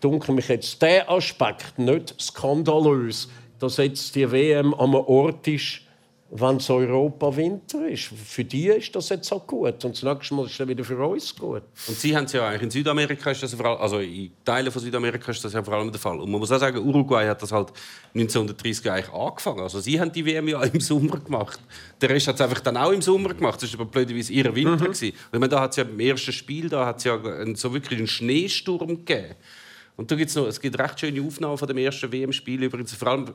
[0.00, 3.28] dunkel mich jetzt der Aspekt nicht skandalös,
[3.58, 5.82] dass jetzt die WM am Ort ist,
[6.32, 8.04] wenn es Europa Winter ist.
[8.04, 9.84] Für die ist das jetzt auch gut.
[9.84, 11.62] Und das nächste Mal ist es wieder für uns gut.
[11.88, 14.70] Und Sie haben es ja eigentlich in Südamerika ist das vor allem, also in Teilen
[14.70, 16.20] von Südamerika ist das ja vor allem der Fall.
[16.20, 17.72] Und man muss auch sagen, Uruguay hat das halt
[18.14, 19.60] 1930 eigentlich angefangen.
[19.60, 21.58] Also Sie haben die WM ja im Sommer gemacht.
[22.00, 23.60] Der Rest hat es einfach dann auch im Sommer gemacht.
[23.60, 24.88] Das war aber blöderweise ihr Winter.
[24.88, 24.92] Mhm.
[24.92, 27.98] Ich meine, da hat es ja im ersten Spiel da hat's ja einen, so wirklich
[27.98, 29.34] einen Schneesturm gegeben.
[29.96, 33.08] Und da gibt's noch, es gibt recht schöne Aufnahmen von dem ersten WM-Spiel übrigens, vor
[33.08, 33.34] allem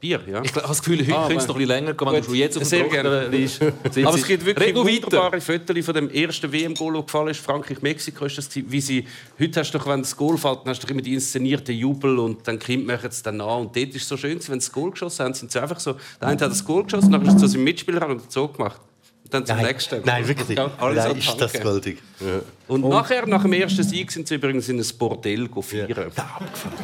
[0.00, 0.42] Bier, ja.
[0.42, 2.26] Ich habe das Gefühl, heute Ah, könnte es noch ein bisschen länger gehen, wenn du
[2.28, 3.10] schon jetzt auf Sehr dem gerne.
[3.10, 3.62] Trockenen liegst.
[4.06, 4.84] Aber es gibt wirklich weiter.
[5.04, 7.40] wunderbare Fotos von dem ersten WM-Goal, das gefallen ist.
[7.40, 9.06] Frankreich-Mexiko ist das wie sie
[9.38, 11.74] Heute hast du doch, wenn das Goal fällt, dann hast du doch immer die inszenierten
[11.74, 13.60] Jubel und dann Kind machen es dann an.
[13.62, 15.78] Und dort ist es so schön, wenn sie das Goal geschossen haben, sind sie einfach
[15.80, 15.92] so.
[16.20, 18.80] Der eine hat das Goal geschossen, dann ist er zu seinem Mitspieler und so gemacht.
[19.24, 20.02] Und dann zum Nein, nächsten.
[20.04, 20.56] nein, wirklich.
[20.58, 21.98] Ja, alle so Nein, ist das goldig.
[22.20, 22.40] Ja.
[22.68, 25.88] Und, nachher, nach dem ersten Sieg, sind sie übrigens in ein Bordell feiern.
[25.88, 26.74] Ja, abgefahren.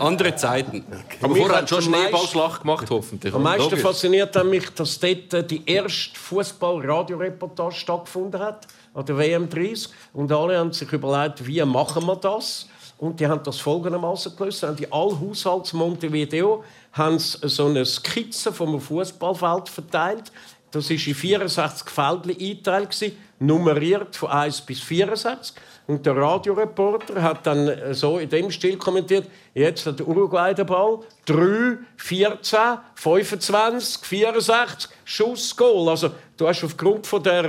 [0.00, 0.84] Andere Zeiten.
[1.20, 3.34] Aber Mich vorher hat schon Schneeballschlacht gemacht, hoffentlich.
[3.34, 3.80] Am meisten Logisch.
[3.80, 9.88] fasziniert hat mich, dass dort äh, die erste Fußball-Radioreportage stattgefunden hat, an der WM 30.
[10.12, 12.68] Und alle haben sich überlegt, wie machen wir das?
[12.98, 14.62] Und die haben das folgendermaßen gelöst.
[14.64, 20.32] Haben die Haushalts Montevideo haben sie so eine Skizze vom Fußballfeld verteilt.
[20.70, 25.54] Das war in 64 Feldchen eingeteilt, nummeriert von 1 bis 64.
[25.88, 30.52] Und der Radioreporter hat dann äh, so in dem Stil kommentiert: Jetzt hat der Uruguay
[30.54, 30.98] den Ball.
[31.24, 32.58] 3, 14,
[32.94, 35.88] 25, 64, Schuss, Goal.
[35.88, 37.44] Also, du hast aufgrund von der,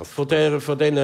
[0.00, 0.96] äh, von der, von den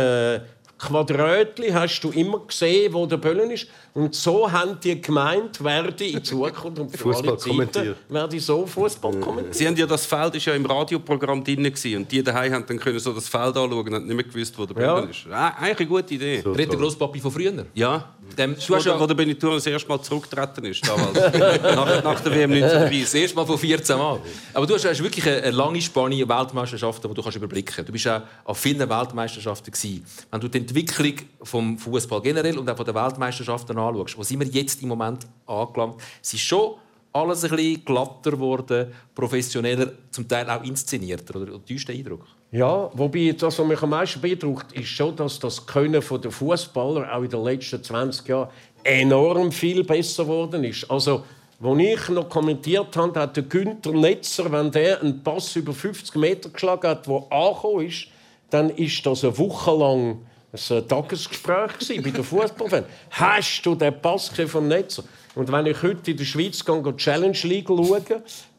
[0.78, 3.66] Quadrötchen hast du immer gesehen, wo der Böllen ist.
[3.94, 7.94] Und so haben die gemeint, werde in Zukunft und für Fußball alle Zeiten kommentieren.
[8.08, 9.52] werde ich so Fußball kommentieren.
[9.52, 12.64] Sie haben ja das Feld ist ja im Radioprogramm drin gewesen, und die daheim haben
[12.66, 14.94] dann können so das Feld anschauen und haben nicht mehr gewusst, wo der Ja.
[14.94, 15.26] Böllen ist.
[15.32, 16.42] Ah, eigentlich eine gute Idee.
[16.46, 17.66] Redet der Grosspapi von früher?
[17.74, 18.14] Ja.
[18.36, 21.14] Dem, Du hast wo, ja wo der Benetton das erste Mal zurückgetreten ist, damals.
[21.62, 23.02] nach, nach der WM 1930.
[23.02, 24.20] das erste Mal von 14 Mal.
[24.54, 27.88] Aber du hast, hast wirklich eine, eine lange Spanne Weltmeisterschaften, die du kannst überblicken kannst.
[27.88, 29.72] Du bist auch an vielen Weltmeisterschaften.
[29.72, 30.04] Gewesen.
[30.30, 34.46] Wenn du die Entwicklung vom Fußball generell und auch den Weltmeisterschaften anschaust, wo sind wir
[34.48, 36.74] jetzt im Moment angelangt, es ist schon
[37.12, 41.40] alles ein bisschen glatter geworden, professioneller, zum Teil auch inszenierter.
[41.40, 42.26] Oder täuscht der Eindruck?
[42.52, 47.14] Ja, wobei das, was mich am meisten beeindruckt, ist schon, dass das Können der Fußballer
[47.14, 48.50] auch in den letzten 20 Jahren
[48.84, 50.90] enorm viel besser geworden ist.
[50.90, 51.24] Also,
[51.60, 56.14] als ich noch kommentiert habe, hat der Günther Netzer, wenn der einen Pass über 50
[56.16, 58.06] Meter geschlagen hat, der angekommen ist,
[58.50, 60.18] dann ist das eine Woche lang
[60.52, 62.86] ein Tagesgespräch bei den Fußballfans.
[63.10, 65.04] Hast du den Pass vom Netzer?
[65.34, 68.02] Und wenn ich heute in der Schweiz gehe, die Challenge League schaue,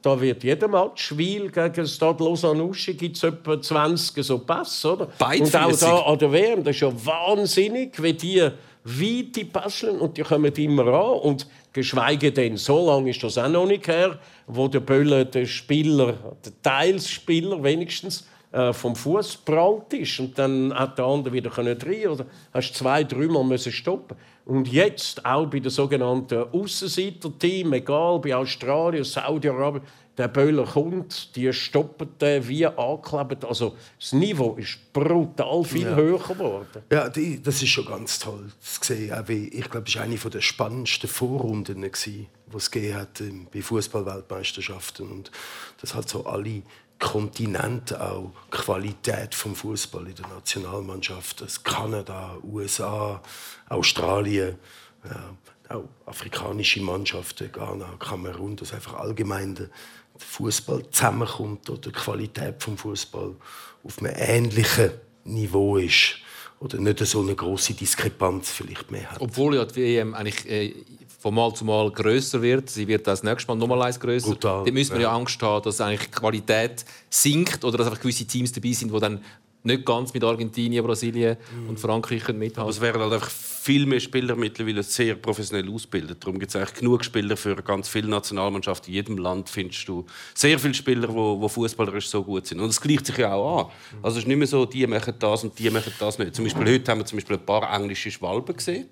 [0.02, 5.10] da wird jeder Match, Wiel gegen Stade Lausanne-Uschi, gibt es etwa 20 so Pässe, oder?
[5.20, 8.50] Und auch da an der WM, das ist ja wahnsinnig, wie die
[8.84, 11.20] weite Pässe und die kommen immer an.
[11.20, 15.48] Und geschweige denn, so lange ist das auch noch nicht her, wo der Böller, der
[15.48, 16.14] Spieler,
[16.46, 21.78] der Teilsspieler wenigstens, äh, vom Fuß prallt ist und dann hat der andere wieder können
[22.08, 24.18] oder hast zwei, dreimal müssen stoppen.
[24.46, 29.84] Und jetzt auch bei den sogenannten Aussenseiter-Team, egal bei Australien, Saudi-Arabien,
[30.18, 33.46] der Böller kommt, die stoppen den wie angeklebt.
[33.46, 36.84] Also das Niveau ist brutal viel höher geworden.
[36.92, 39.14] Ja, die, das ist schon ganz toll zu sehen.
[39.14, 43.22] Auch wie, ich glaube, das war eine der spannendsten Vorrunden, die es gegeben hat
[43.54, 45.10] bei Fußball-Weltmeisterschaften.
[45.10, 45.32] Und
[45.80, 46.64] das hat so alle
[47.00, 51.42] Kontinente auch die Qualität vom Fußball in der Nationalmannschaft.
[51.42, 53.22] Das Kanada, USA,
[53.70, 54.58] Australien,
[55.06, 59.70] ja, auch afrikanische Mannschaften, Ghana, Kamerun, dass einfach allgemein der
[60.18, 63.36] Fußball zusammenkommt oder die Qualität vom Fußball
[63.84, 64.92] auf einem ähnlichen
[65.24, 66.18] Niveau ist
[66.60, 69.22] oder nicht so eine große Diskrepanz vielleicht mehr hat.
[69.22, 70.74] Obwohl ja die WM eigentlich äh,
[71.20, 72.70] von Mal zu Mal grösser wird.
[72.70, 74.30] Sie wird das nächste Mal nochmal eins grösser.
[74.30, 75.10] Brutal, Da müssen wir ja.
[75.10, 75.16] ja.
[75.16, 79.00] Angst haben, dass eigentlich die Qualität sinkt oder dass einfach gewisse Teams dabei sind, die
[79.00, 79.24] dann
[79.64, 81.36] nicht ganz mit Argentinien, Brasilien
[81.68, 83.30] und Frankreich mithalten Aber es werden halt einfach
[83.70, 86.18] viel mehr Spieler mittlerweile sehr professionell ausgebildet.
[86.24, 88.88] Darum gibt es eigentlich genug Spieler für ganz viele Nationalmannschaften.
[88.90, 92.60] In jedem Land findest du sehr viele Spieler, die wo, wo fußballerisch so gut sind.
[92.62, 93.72] Und es gleicht sich ja auch an.
[94.02, 96.34] Also es ist nicht mehr so, die machen das und die machen das nicht.
[96.34, 98.88] Zum Beispiel heute haben wir zum Beispiel ein paar englische Schwalben gesehen.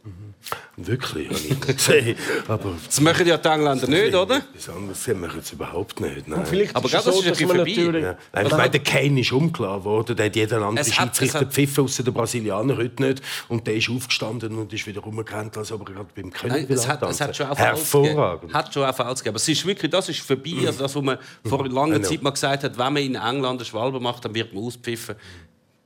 [0.76, 2.16] Wirklich, habe ich nicht gesehen.
[2.48, 4.44] Aber Das machen ja die Engländer nicht, oder?
[4.54, 6.28] das anderes sehen wir jetzt überhaupt nicht.
[6.28, 6.42] Nein.
[6.42, 7.58] Aber ist gell, es das so, ist ein vorbei.
[7.58, 8.04] natürlich...
[8.04, 8.18] Ja.
[8.34, 10.16] Nein, ich meine, der Kane ist umklar worden.
[10.16, 13.22] Der hat jeder andere Es hat- es Schiedsrichter hat- gepfiffen, außer der Brasilianer heute nicht.
[13.48, 16.78] Und der ist aufgestanden und ist wieder rumgerannt, als ob er gerade beim König Nein,
[16.78, 17.58] es hat, es hat schon auch.
[17.58, 18.54] Hervorragend.
[18.54, 19.30] Hat schon auch gegeben.
[19.30, 20.56] Aber es ist wirklich, das ist vorbei.
[20.66, 22.10] Also das, was man vor langer Genau.
[22.10, 25.16] Zeit mal gesagt hat, wenn man in England eine Schwalbe macht, dann wird man auspfiffen.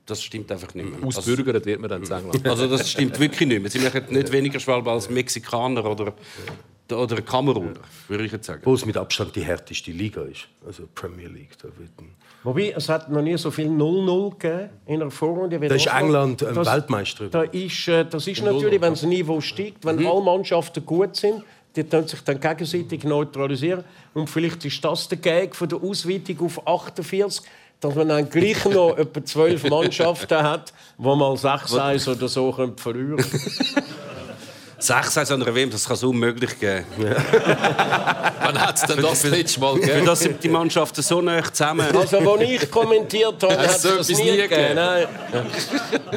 [0.04, 0.98] Das stimmt einfach nicht mehr.
[1.04, 2.44] Also, Ausbürgert wird man dann zu England.
[2.44, 3.70] also das stimmt wirklich nicht mehr.
[3.70, 6.12] Sie machen nicht weniger Schwalbe als Mexikaner oder,
[6.90, 8.62] oder Kameruner, würde ich jetzt sagen.
[8.64, 10.48] Wo es mit Abstand die härteste Liga ist.
[10.66, 11.56] Also Premier League.
[11.58, 15.60] Da wird ein Wobei, es hat noch nie so viel 0-0 gegeben in einer Vorrunde.
[15.60, 15.86] da ist.
[15.86, 17.28] England Das- Weltmeister.
[17.28, 21.44] Da ist, äh, das ist natürlich, wenn das Niveau steigt, wenn alle Mannschaften gut sind,
[21.76, 23.84] die können sich dann gegenseitig neutralisieren.
[24.12, 27.42] Und vielleicht ist das der Gag von der Ausweitung auf 48,
[27.80, 33.16] dass man dann gleich noch etwa zwölf Mannschaften hat, wo mal 6-1 oder so verlieren
[33.16, 33.16] können.
[34.82, 36.84] 6 an einer WM, das kann es unmöglich geben.
[36.98, 40.06] Wann hat es denn das letzte Mal gegeben?
[40.06, 41.86] das sind die Mannschaften so nah zusammen.
[41.96, 44.48] Also, als ich kommentiert habe, hat es so das etwas nie gegeben.
[44.48, 44.74] gegeben.
[44.74, 45.06] Nein.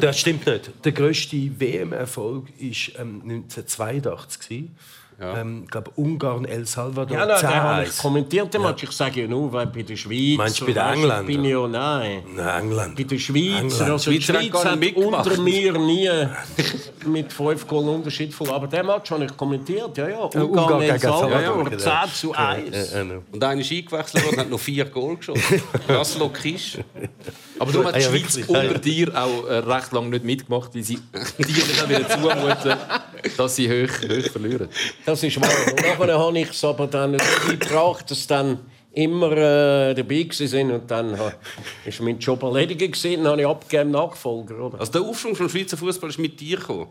[0.00, 0.70] Das stimmt nicht.
[0.84, 4.64] Der grösste WM-Erfolg war ähm, 1982.
[5.20, 7.88] ähm, ich glaube Ungarn, El Salvador, Ja, nein, den habe 10-1.
[7.88, 8.82] ich kommentiert, den Match.
[8.82, 10.36] Ich sage ja nur, weil bei der Schweiz...
[10.36, 11.26] Meinst du bei den weißt Engländern?
[11.26, 12.22] Bin ich ja, nein.
[12.34, 12.96] Nein, England.
[12.96, 13.90] Bei den Schweizer, England.
[13.90, 15.26] also die Schweizer haben Schweiz gar hat nicht mitgemacht.
[15.26, 16.10] unter mir nie
[17.06, 18.56] mit 5 Goal Unterschied verloren.
[18.56, 20.18] Aber den Match habe ich kommentiert, ja, ja.
[20.18, 21.78] Ungarn, Ungarn El gegen Salvador, Salvador, genau.
[21.78, 22.92] 10 zu 1.
[22.92, 25.62] Äh, äh, Und einer ist eingewechselt worden und hat noch vier Goal geschossen.
[25.88, 26.78] Laszlo Kisch.
[27.58, 28.48] Aber darum hat die ja, Schweiz wirklich.
[28.48, 30.96] unter dir auch äh, recht lange nicht mitgemacht, weil sie
[31.38, 32.76] dir nicht haben wieder zumuten,
[33.36, 34.68] dass sie hoch, hoch verlieren.
[35.04, 35.50] Das ist wahr.
[35.70, 38.60] Und nachher habe ich es aber dann so gebracht, dass dann
[38.92, 41.32] immer äh, dabei sind und dann war
[42.00, 44.58] mein Job erledigt gewesen, dann habe ich abgegeben Nachfolger.
[44.58, 44.80] Oder?
[44.80, 46.88] Also der Aufschwung vom Schweizer Fußball ist mit dir gekommen.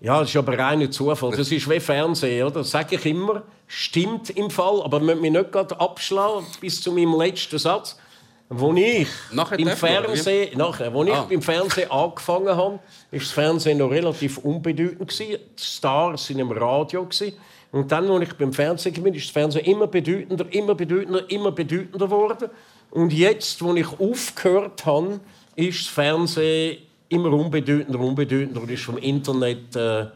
[0.00, 1.30] Ja, das ist aber reiner Zufall.
[1.36, 2.60] Das ist wie Fernsehen, oder?
[2.60, 3.42] Das sage ich immer.
[3.66, 7.98] Stimmt im Fall, aber man mich nicht gerade abschlagen bis zu meinem letzten Satz.
[8.52, 9.68] Wo ich Nachher im?
[9.68, 11.24] Fernsehen, nachher, wo ich Ah.
[11.30, 12.80] beim Fernsehen angefangen habe,
[13.12, 15.38] ist das Fernsehen noch relativ unbedeutend gewesen.
[15.56, 17.34] Die Stars sind im Radio gewesen.
[17.70, 21.52] Und dann, als ich beim Fernsehen bin, ist das Fernsehen immer bedeutender, immer bedeutender, immer
[21.52, 22.50] bedeutender geworden.
[22.90, 25.20] Und jetzt, wo ich aufgehört habe,
[25.54, 30.06] ist das Fernsehen immer unbedeutender, unbedeutender und ist vom Internet äh,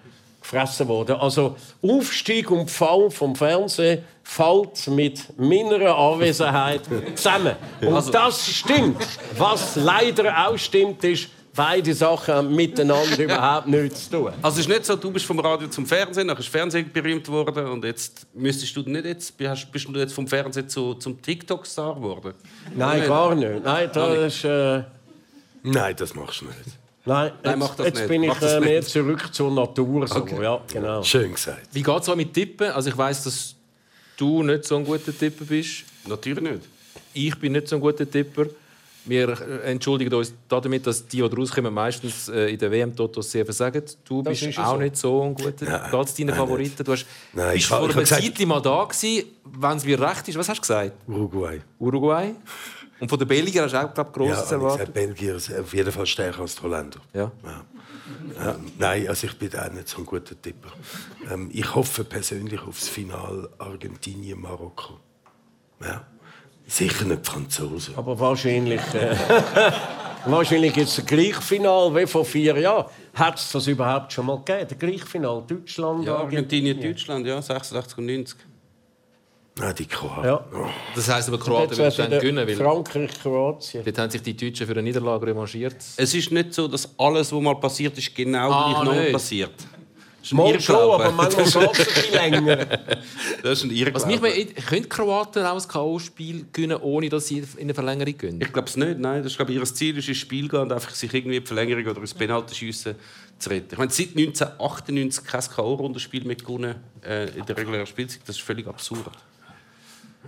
[0.44, 1.16] gefressen worden.
[1.16, 6.82] Also Aufstieg und Fall vom Fernsehen fällt mit meiner Anwesenheit
[7.14, 7.56] zusammen.
[7.80, 9.02] Und das stimmt.
[9.36, 14.32] Was leider auch stimmt, ist, beide Sachen haben miteinander überhaupt nichts zu tun.
[14.42, 17.26] Also es ist nicht so, du bist vom Radio zum Fernsehen, dann ist Fernsehen berühmt
[17.28, 21.20] worden und jetzt müsstest du nicht jetzt, bist bist du jetzt vom Fernsehen zu, zum
[21.20, 22.34] TikTok-Star geworden?
[22.74, 23.64] Nein, gar nicht.
[23.64, 24.44] Nein, das ist...
[24.44, 24.82] Äh,
[25.62, 26.83] Nein, das machst du nicht.
[27.04, 28.08] Nein, Nein, jetzt, mach das jetzt nicht.
[28.08, 28.88] bin ich äh, mehr nicht.
[28.88, 30.06] zurück zur Natur.
[30.08, 30.26] So.
[30.40, 31.02] Ja, genau.
[31.02, 31.68] Schön gesagt.
[31.72, 32.70] Wie geht es auch mit Tippen?
[32.70, 33.54] Also ich weiß, dass
[34.16, 35.84] du nicht so ein guter Tipper bist.
[36.06, 36.60] Natürlich nicht.
[37.12, 38.46] Ich bin nicht so ein guter Tipper.
[39.06, 43.82] Wir entschuldigen uns damit, dass die, die rauskommen, meistens äh, in der WM-Totos sehr versagen.
[44.02, 44.76] Du Das bist auch so.
[44.78, 45.50] nicht so ein guter.
[45.90, 46.82] Geht es deinen Favoriten?
[46.82, 50.26] Du hast, Nein, bist ich vor einer Zeit mal da gewesen, wenn es mir recht
[50.28, 50.38] ist.
[50.38, 50.92] Was hast du gesagt?
[51.06, 51.60] Uruguay.
[51.78, 52.34] Uruguay?
[53.00, 54.78] Und von den Belgiern hast du auch, glaube ich, Ja, Grosses ich erwartet.
[54.86, 56.98] sage, Belgier sind auf jeden Fall stärker als die Holländer.
[57.12, 57.30] Ja.
[58.40, 60.68] Ähm, nein, also ich bin auch nicht so ein guter Tipper.
[61.30, 64.94] Ähm, ich hoffe persönlich aufs Final Argentinien-Marokko.
[65.82, 66.04] Ja.
[66.66, 67.94] Sicher nicht die Franzosen.
[67.96, 69.14] Aber wahrscheinlich, äh,
[70.26, 72.86] wahrscheinlich jetzt ein Gleichfinal wie vor vier Jahren.
[73.14, 74.68] Hat es das überhaupt schon mal gegeben?
[74.68, 78.38] Der Gleichfinal Deutschland, Ja, Argentinien, Deutschland, ja, 86 und 90.
[79.56, 80.24] Nein, die Kroaten.
[80.24, 80.44] Ja.
[80.52, 80.66] Oh.
[80.96, 83.84] Das heisst aber, wird wäre dann gewinnen, weil Frankreich, Kroatien.
[83.84, 85.76] dort haben sich die Deutschen für eine Niederlage revanchiert.
[85.96, 89.12] Es ist nicht so, dass alles, was mal passiert ist, genau Ah, gleich noch nicht.
[89.12, 89.52] passiert.
[90.32, 92.66] Mal schon, aber manchmal geht es bisschen länger.
[93.42, 93.94] Das ist ein Irrglaube.
[93.94, 98.16] Was mich mehr, können Kroaten auch ein K.O.-Spiel gewinnen, ohne dass sie in eine Verlängerung
[98.16, 98.40] gehen?
[98.40, 99.22] Ich glaube es nicht, nein.
[99.22, 101.42] Das ist, glaube ich, ihr Ziel ist, ins Spiel gehen und einfach sich irgendwie in
[101.42, 102.94] die Verlängerung oder ins Penaltyschiessen
[103.38, 103.68] zu retten.
[103.72, 108.22] Ich meine, seit 1998 kein K.O.-Rundenspiel mehr gewonnen äh, in der regulären Spielzeit.
[108.26, 109.10] Das ist völlig absurd.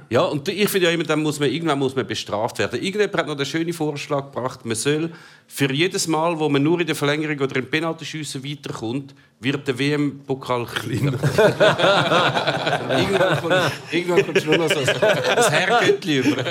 [0.09, 2.81] Ja, und ich finde ja immer, dann muss man, irgendwann muss man bestraft werden.
[2.81, 5.11] Irgendjemand hat noch den schönen Vorschlag gebracht, man soll
[5.49, 9.79] für jedes Mal, wo man nur in der Verlängerung oder im Penaltyschiessen weiterkommt, wird der
[9.79, 11.13] WM-Pokal kleiner.
[12.99, 13.55] irgendwann, kommt,
[13.91, 16.37] irgendwann kommt schon noch so ein, ein Herrgöttli über.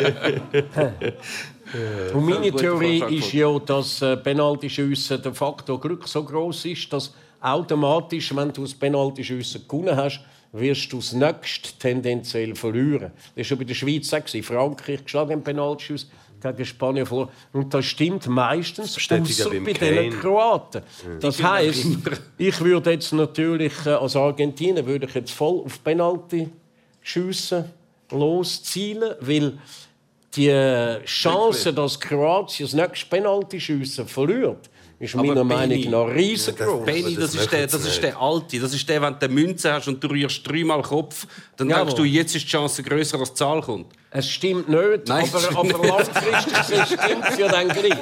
[2.14, 7.14] Und meine Theorie ist ja, dass äh, Penaltyschiessen der Faktor Glück so groß ist, dass
[7.42, 10.22] automatisch, wenn du das Penaltyschiessen gewonnen hast,
[10.60, 13.12] wirst du das nächste tendenziell verlieren.
[13.36, 14.44] Das war schon bei der Schweiz auch.
[14.44, 16.10] Frankreich geschlagen im Penaltyschuss
[16.42, 17.30] gegen Spanien verloren.
[17.54, 20.82] Und das stimmt meistens beim bei den Kroaten.
[21.20, 21.86] Das heisst,
[22.38, 26.50] ich würde jetzt natürlich äh, als Argentinier würde ich jetzt voll auf Penalty
[27.02, 27.66] schiessen
[28.12, 29.58] loszielen, weil
[30.36, 36.86] die äh, Chance, dass Kroatien das nächste Penalty schiessen verliert, ist meiner Meinung nach riesengroß.
[36.86, 38.60] Benny, das das, ist der, das ist der Alte.
[38.60, 41.28] Das ist der, wenn du eine Münze hast und du rührst dreimal Kopf,
[41.58, 41.86] dann Jawohl.
[41.86, 43.88] denkst du, jetzt ist die Chance grösser, als die Zahl kommt.
[44.12, 48.00] Es stimmt nicht, Nein, aber, stimmt aber langfristig stimmt es ja dann gleich.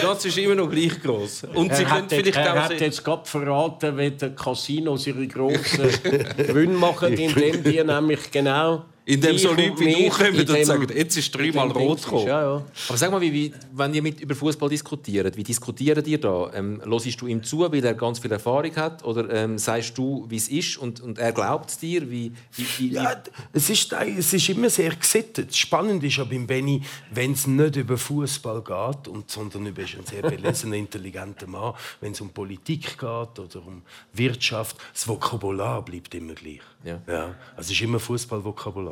[0.00, 1.44] Chance ist immer noch gleich groß.
[1.54, 5.26] Und sie Er können vielleicht er auch hat jetzt gerade verraten, wie die Casinos ihre
[5.26, 5.90] grossen
[6.36, 8.84] Gewinne machen, indem die nämlich genau...
[9.04, 11.72] indem so dich Leute wie du kommen in und dem- sagen, jetzt ist dreimal in
[11.72, 12.26] dem rot gekommen.
[12.26, 12.64] Ja, ja.
[12.88, 16.50] Aber sag mal, wie, wie, wenn ihr mit über Fußball diskutiert, wie diskutiert ihr da?
[16.54, 19.04] Ähm, hörst du ihm zu, weil er ganz viel Erfahrung hat?
[19.04, 22.08] Oder ähm, sagst du, wie es ist und, und er glaubt es dir?
[22.10, 23.20] Wie, wie, wie, Ja,
[23.52, 25.54] es ist, es ist immer sehr gesittet.
[25.56, 30.22] Spannend ist beim Benny, wenn es nicht über Fußball geht, und, sondern über ein sehr
[30.22, 33.02] belesener, intelligenter Mann, wenn es um Politik geht
[33.38, 36.60] oder um Wirtschaft, das Vokabular bleibt immer gleich.
[36.84, 37.00] Ja.
[37.06, 37.24] Ja,
[37.56, 38.91] also es ist immer Fußballvokabular.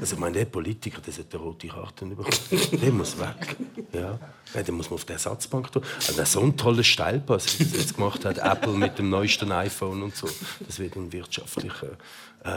[0.00, 2.30] Also ich meine, der Politiker, der sollte rote Karten bekommen.
[2.72, 3.56] der muss weg.
[3.92, 4.18] Ja.
[4.54, 5.82] ja, der muss man auf der Ersatzbank tun.
[6.06, 10.02] Also so ein toller Steilpass, wie das jetzt gemacht hat, Apple mit dem neuesten iPhone
[10.02, 10.28] und so.
[10.66, 11.96] Das wird ein wirtschaftlicher
[12.44, 12.50] äh,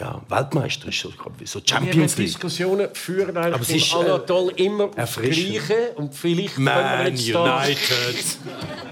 [0.00, 1.12] ja, Weltmeister ist so,
[1.44, 2.28] so Champions League.
[2.28, 7.36] Diskussionen führen eigentlich im äh, Anatol immer auf Gleiche und vielleicht Man United.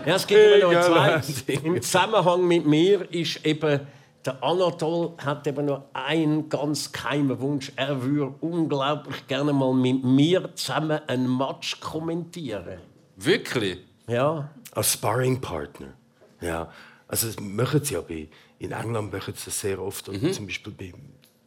[0.07, 1.23] ja, es gibt immer noch zwei.
[1.64, 3.81] Im Zusammenhang mit mir ist eben
[4.25, 7.73] der Anatol hat eben noch einen ganz geheimen Wunsch.
[7.77, 12.81] Er würde unglaublich gerne mal mit mir zusammen einen Match kommentieren.
[13.16, 13.79] Wirklich?
[14.09, 14.51] Ja.
[14.73, 15.95] Als Sparringpartner.
[16.41, 16.71] Ja.
[17.09, 20.09] Also das machen sie ja bei, in England machen sie das sehr oft.
[20.09, 20.33] Und mhm.
[20.33, 20.93] zum Beispiel bei,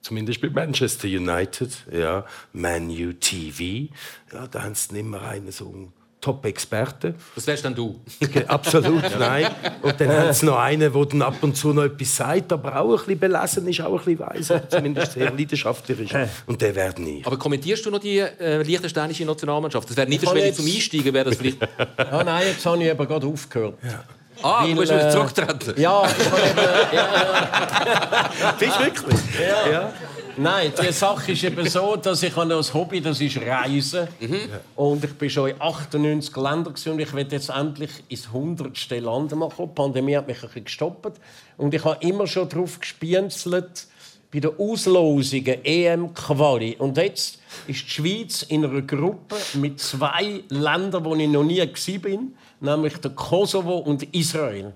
[0.01, 3.93] zumindest bei Manchester United, ja, Man U TV,
[4.34, 5.93] ja, da haben sie immer einen so einen
[6.24, 7.15] Top-Experte.
[7.36, 7.99] Das wärst dann du?
[8.47, 9.45] Absolut, nein.
[9.82, 12.80] Und dann haben sie noch einen, der dann ab und zu noch etwas sagt, aber
[12.80, 14.19] auch ein bisschen belesen ist, auch ein bisschen
[14.49, 16.15] weiss, zumindest sehr leidenschaftlich ist.
[16.47, 17.28] Und der wäre nicht.
[17.28, 19.89] Aber kommentierst du noch die äh, liechtensteinische Nationalmannschaft?
[19.89, 20.57] Das wäre nicht schwer jetzt...
[20.57, 21.57] zum Einsteigen, wäre das vielleicht...
[21.97, 23.78] ja, nein, jetzt habe ich aber gerade aufgehört.
[23.84, 24.03] Ja.
[24.41, 25.74] Ah, Weil, du bist äh, zurückgetreten?
[25.82, 26.57] Ja, ich habe eben...
[26.93, 29.19] Ja, Bist du wirklich?
[29.39, 29.71] ja.
[29.71, 29.93] ja.
[30.38, 34.07] Nein, die Sache ist eben so, dass ich habe ein Hobby, das ist Reisen.
[34.19, 34.39] Mhm.
[34.75, 38.89] Und ich bin schon in 98 Ländern und ich will jetzt endlich ins 100.
[39.01, 39.69] Land machen.
[39.69, 41.19] Die Pandemie hat mich ein bisschen gestoppt.
[41.57, 43.88] Und ich habe immer schon darauf gespienzelt,
[44.34, 46.77] bei den Auslosungen EM-Quali.
[46.79, 51.59] Und jetzt ist die Schweiz in einer Gruppe mit zwei Ländern, wo ich noch nie
[51.59, 52.19] war,
[52.59, 54.73] nämlich der Kosovo und Israel.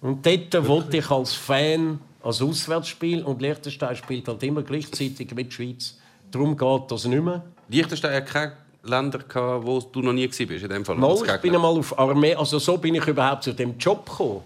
[0.00, 5.46] Und dort wollte ich als Fan als Auswärtsspiel und Liechtenstein spielt halt immer gleichzeitig mit
[5.48, 5.98] der Schweiz.
[6.30, 7.42] Darum geht das nicht mehr.
[7.68, 8.52] Liechtenstein hat keine
[8.82, 10.96] Länder gehabt, wo du noch nie warst, in dem Fall?
[10.96, 14.42] Mal, ich bin einmal auf Armee, also so bin ich überhaupt zu dem Job gekommen.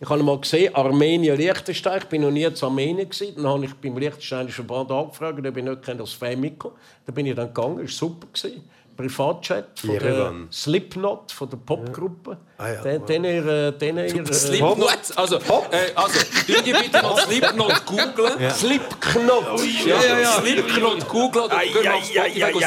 [0.00, 1.98] Ich habe mal gesehen, Armenien, Liechtenstein.
[1.98, 3.34] Ich bin noch nie zu Armenien gewesen.
[3.34, 6.74] Dann habe ich beim Liechtensteinischen Verband angefragt, ob ich nicht als Fan mitkommen
[7.04, 7.78] Dann bin ich dann gegangen.
[7.78, 8.28] Das war super.
[8.32, 8.62] Gewesen.
[8.98, 12.30] Privatchat von der Slipknot, von der Popgruppe.
[12.30, 12.64] Ja.
[12.64, 12.82] Ah, ja.
[12.82, 14.98] Den, den ihr, den ihr, Slipknot?
[15.14, 15.36] Also?
[15.36, 16.18] Äh, also,
[16.48, 18.40] ihr bitte mal Slipknot googeln?
[18.40, 18.50] Ja.
[18.50, 19.44] Slipknot!
[19.54, 20.40] Oh, ja, ja, ja.
[20.40, 22.02] Slipknot googeln oder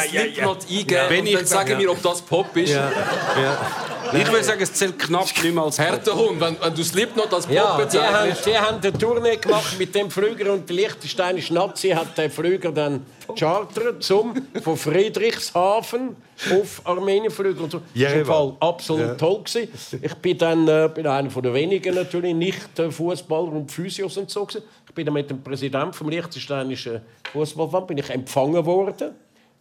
[0.08, 2.70] Slipknot eingeben und dann sagen wir, ob das Pop ist.
[2.70, 2.90] Ja.
[3.36, 3.58] Ja.
[4.14, 6.40] Ich würde sagen, es zählt knapp nicht mehr als Härtehund.
[6.40, 8.46] Wenn, wenn du Slipknot als Pop ja, bezeichnest.
[8.46, 12.18] Die haben, die haben eine Tournee gemacht mit dem Flüger und der Liechtensteinische Nazi hat
[12.18, 13.06] den Flüger dann
[13.36, 16.16] chartert zum von Friedrichshafen
[16.52, 17.60] auf Armenien fliegen.
[17.60, 17.82] Und so.
[17.94, 19.16] Das war Fall absolut ja.
[19.16, 19.44] toll.
[19.44, 20.00] Gewesen.
[20.02, 24.18] Ich bin dann äh, bin einer von den wenigen natürlich nicht äh, Fußballer und Physios
[24.18, 24.46] und so.
[24.46, 24.66] Gewesen.
[24.88, 27.02] Ich bin dann mit dem Präsidenten vom Liechtensteinischen
[27.32, 29.12] Fußballverband bin ich empfangen worden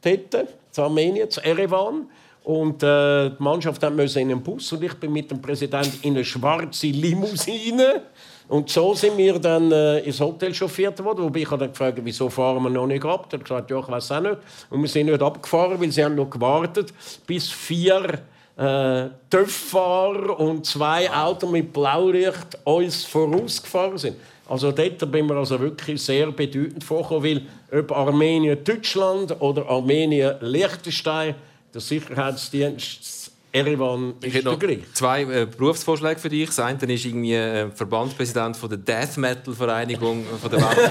[0.02, 2.06] dort, zu Armenien, zu Erevan.
[2.42, 6.14] Und äh, die Mannschaft musste in einen Bus und ich bin mit dem Präsidenten in
[6.14, 8.02] eine schwarze Limousine
[8.50, 11.22] und so sind wir dann äh, ins Hotel chauffiert worden.
[11.22, 13.28] Wobei ich habe dann gefragt, wieso fahren wir noch nicht ab?
[13.30, 14.38] Er hat gesagt, ja, ich weiß auch nicht.
[14.70, 16.92] Und wir sind nicht abgefahren, weil sie haben noch gewartet,
[17.28, 18.18] bis vier
[18.56, 24.16] äh, TÜV-Fahrer und zwei Autos mit Blaulicht uns vorausgefahren sind.
[24.48, 30.34] Also dort bin ich also wirklich sehr bedeutend vorgekommen, weil ob Armenien Deutschland oder Armenien
[30.40, 31.36] Liechtenstein,
[31.72, 33.19] der Sicherheitsdienst
[33.52, 34.58] Erevan ist ich noch
[34.92, 36.46] zwei äh, Berufsvorschläge für dich.
[36.46, 40.90] Das eine ist irgendwie äh, Verbandspräsident von der Death Metal Vereinigung von der Welt,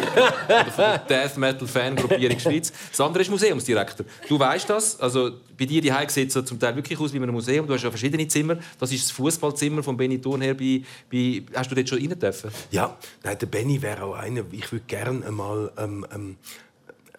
[0.75, 2.73] von der Death Metal Fangruppierung Schweiz.
[2.89, 4.05] Das andere ist Museumsdirektor.
[4.27, 4.99] Du weißt das?
[4.99, 7.65] Also bei dir die sieht es zum Teil wirklich aus wie ein Museum.
[7.65, 8.57] Du hast ja verschiedene Zimmer.
[8.77, 10.53] Das ist das Fußballzimmer von Benny Thurnherr.
[10.53, 12.51] Bei, bei, hast du dort schon rein dürfen?
[12.71, 14.43] Ja, Nein, der Benny wäre auch einer.
[14.51, 16.35] Ich würde gerne einmal ähm, ähm,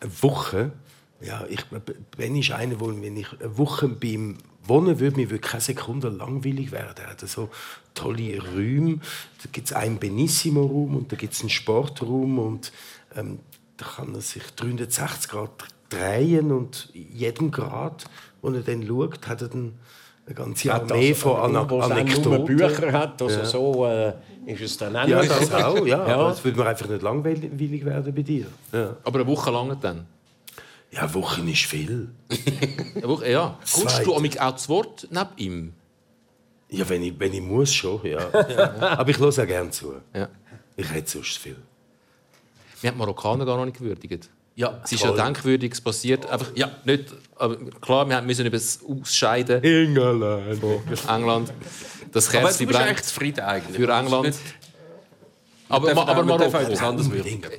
[0.01, 0.73] eine Woche
[1.23, 1.65] ja, ich,
[2.17, 4.39] Benny ist einer, wo wenn ich eine Woche beim
[4.71, 6.95] wohnen würde, mir würde keine Sekunde langweilig werden.
[6.97, 7.51] Er hat so
[7.95, 9.01] tolle Räume.
[9.43, 12.73] Da gibt es einen Benissimo-Raum und da gibt es einen Sportraum und
[13.15, 13.41] ähm,
[13.77, 15.51] da kann er sich 360 Grad
[15.91, 18.05] drehen und in jedem Grad,
[18.41, 19.75] wo er dann schaut, hat er dann
[20.27, 22.45] eine ganze Armee also, von Ana Anekdoten.
[22.45, 23.45] Bücher hat, also ja.
[23.45, 24.13] so äh,
[24.47, 26.07] ist es dann auch Ja, das auch, ja.
[26.09, 26.31] ja.
[26.31, 28.47] Es würde mir einfach nicht langweilig werden bei dir.
[28.73, 28.97] Ja.
[29.03, 30.07] Aber eine Woche lang dann?
[30.93, 32.09] Ja, Wochen ist viel.
[33.03, 33.59] Woche, ja.
[33.73, 35.73] Kommst du auch das Wort neben ihm?
[36.69, 38.29] Ja, wenn ich, wenn ich muss, schon, ja.
[38.49, 38.99] ja.
[38.99, 39.95] Aber ich höre auch gerne zu.
[40.15, 40.29] Ja.
[40.77, 41.57] Ich hätte sonst viel.
[42.81, 44.31] Wir haben Marokkaner gar noch nicht gewürdigt.
[44.57, 46.27] Ja, es ist ja denkwürdiges passiert.
[46.27, 50.61] Einfach, ja, nicht, aber klar, wir müssen über das Ausscheiden England.
[50.61, 51.53] von England.
[52.13, 53.77] Das aber du bist echt zufrieden eigentlich.
[53.77, 54.37] Für England.
[55.69, 56.59] Aber, aber, aber Marokko.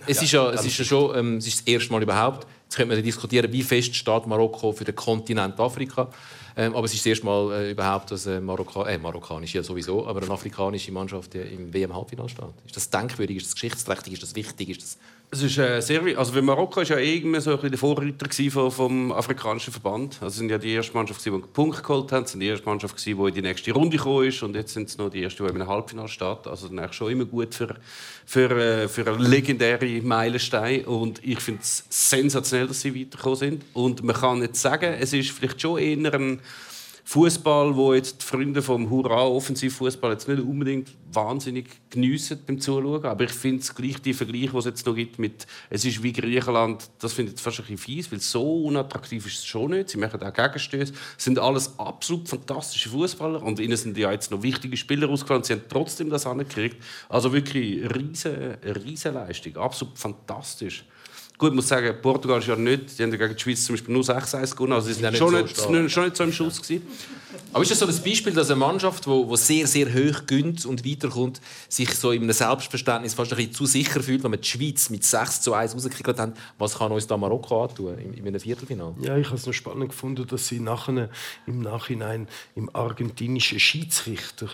[0.05, 2.77] Es ist ja, es ist ja schon ähm, es ist das erste Mal überhaupt Jetzt
[2.77, 6.07] könnte man diskutieren, wie fest steht Marokko für den Kontinent Afrika.
[6.55, 9.61] Ähm, aber es ist das erste Mal äh, überhaupt, dass äh, Marokka äh, marokkanisch ja
[9.61, 12.45] sowieso, aber eine afrikanische Mannschaft im WM-Halbfinale steht.
[12.65, 14.97] Ist das denkwürdig, ist das geschichtsträchtig, ist das wichtig, ist das
[15.33, 18.51] Es ist äh, sehr, also weil Marokko ist ja irgendwie so ein bisschen der Vorreiter
[18.51, 20.17] vom, vom afrikanischen Verband.
[20.19, 23.05] Also sind ja die erste Mannschaft, die einen Punkt geholt haben, sind die erste Mannschaft,
[23.05, 25.49] die in die nächste Runde gekommen ist und jetzt sind es noch die erste, die
[25.49, 26.47] im Halbfinale steht.
[26.47, 27.77] Also dann ist schon immer gut für,
[28.25, 33.63] für, äh, für einen legendären Meilenstein und ich finde es sensationell, dass sie weitergekommen sind.
[33.71, 36.41] Und man kann jetzt sagen, es ist vielleicht schon eher ein
[37.03, 43.03] Fußball, wo jetzt die Freunde vom Hurra Offensivfußball jetzt nicht unbedingt wahnsinnig geniessen beim Zuschauen,
[43.05, 46.13] aber ich finde es gleich die Vergleich, es jetzt noch gibt mit es ist wie
[46.13, 49.89] Griechenland, das finde ich fast ein bisschen fies, weil so unattraktiv ist es schon nicht.
[49.89, 54.43] Sie machen auch Gegenstöße, sind alles absolut fantastische Fußballer und ihnen sind ja jetzt noch
[54.43, 56.77] wichtige Spieler ausgefallen, sie haben trotzdem das angekriegt.
[57.09, 60.85] Also wirklich riesen, riesen Leistung, absolut fantastisch.
[61.41, 63.95] Gut, ich muss sagen, Portugal ist ja nicht, die haben gegen die Schweiz zum Beispiel
[63.95, 66.61] nur 6-1 gewonnen, also sie sind schon, nicht so nicht, schon nicht so im Schuss
[66.61, 66.85] gewesen.
[67.51, 70.85] Aber ist das so ein Beispiel, dass eine Mannschaft, die sehr, sehr hoch gönnt und
[70.85, 74.47] weiterkommt, sich so in einem Selbstverständnis fast ein bisschen zu sicher fühlt, wenn wir die
[74.47, 78.39] Schweiz mit 6 zu 1 rausgekriegt haben, was kann uns da Marokko antun in einem
[78.39, 78.93] Viertelfinale?
[79.01, 81.09] Ja, ich habe es noch spannend gefunden, dass sie nachher,
[81.47, 84.47] im Nachhinein im argentinischen Schiedsrichter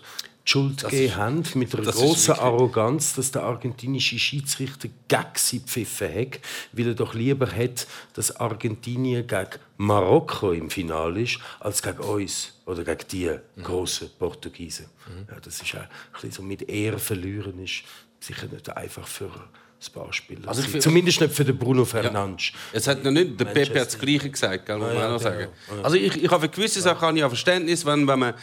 [0.49, 6.39] Schuld gegeben haben, mit einer großen Arroganz, dass der argentinische Schiedsrichter gegen sie pfiffen hat,
[6.71, 12.53] weil er doch lieber hat, dass Argentinien gegen Marokko im Finale ist, als gegen uns
[12.65, 13.63] oder gegen die mhm.
[13.63, 14.85] großen Portugiesen.
[15.07, 15.27] Mhm.
[15.29, 17.83] Ja, das ist auch ein bisschen so mit Ehre verlieren ist
[18.19, 20.47] sicher nicht einfach für ein paar Spieler.
[20.47, 22.47] Also Zumindest nicht für den Bruno Fernandes.
[22.47, 22.59] Ja.
[22.73, 25.19] Es hat noch nicht, der Pepe hat das Gleiche gesagt, gell, muss ah, ja, noch
[25.19, 25.19] genau.
[25.19, 25.47] sagen.
[25.83, 28.33] Also ich, ich habe für gewisse Sachen ich Verständnis, wenn, wenn man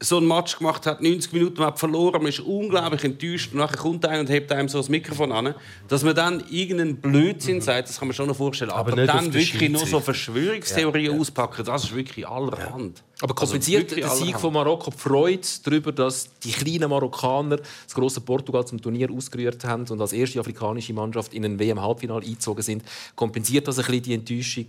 [0.00, 3.58] so ein Match gemacht hat, 90 Minuten, man hat verloren, man ist unglaublich enttäuscht und
[3.58, 5.54] nachher kommt einer und hebt einem so das Mikrofon an,
[5.88, 7.62] dass man dann irgendeinen Blödsinn mhm.
[7.62, 8.70] sagt, das kann man schon noch vorstellen.
[8.70, 11.20] Aber, Aber dann wirklich nur so Verschwörungstheorien ja.
[11.20, 13.02] auspacken, das ist wirklich allerhand.
[13.20, 18.20] Aber kompensiert also der Sieg von Marokko Freude darüber, dass die kleinen Marokkaner das große
[18.20, 22.84] Portugal zum Turnier ausgerührt haben und als erste afrikanische Mannschaft in ein WM-Halbfinale eingezogen sind?
[23.16, 24.66] Kompensiert das ein bisschen die Enttäuschung